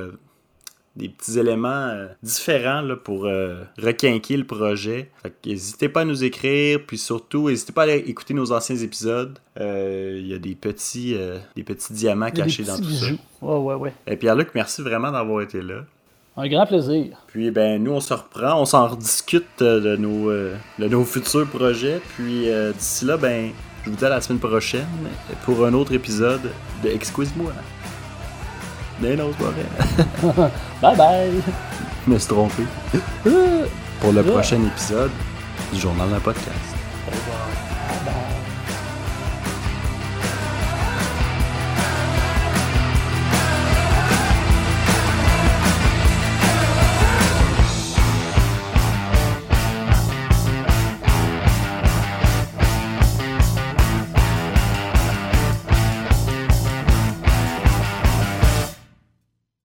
[0.98, 3.30] des petits éléments différents là, pour
[3.78, 5.10] requinquer le projet.
[5.24, 8.52] Fait que n'hésitez pas à nous écrire, puis surtout, n'hésitez pas à aller écouter nos
[8.52, 9.40] anciens épisodes.
[9.58, 11.16] Il y a des petits,
[11.56, 13.06] des petits diamants des cachés dans tout ça.
[13.06, 13.20] bijoux.
[13.42, 13.94] Ouais, ouais, ouais.
[14.06, 15.86] Et Pierre-Luc, merci vraiment d'avoir été là.
[16.38, 17.18] Un grand plaisir.
[17.28, 21.04] Puis ben nous on se reprend, on s'en rediscute euh, de nos, euh, de nos
[21.04, 22.02] futurs projets.
[22.16, 23.52] Puis euh, d'ici là, ben
[23.84, 24.88] je vous dis à la semaine prochaine
[25.44, 26.50] pour un autre épisode
[26.84, 27.52] de Excuse-moi.
[29.02, 30.52] Mais non, c'est pas vrai.
[30.82, 31.42] Bye bye!
[32.06, 32.64] Je me suis trompé.
[34.00, 35.12] pour le prochain épisode
[35.74, 36.76] du Journal d'un podcast.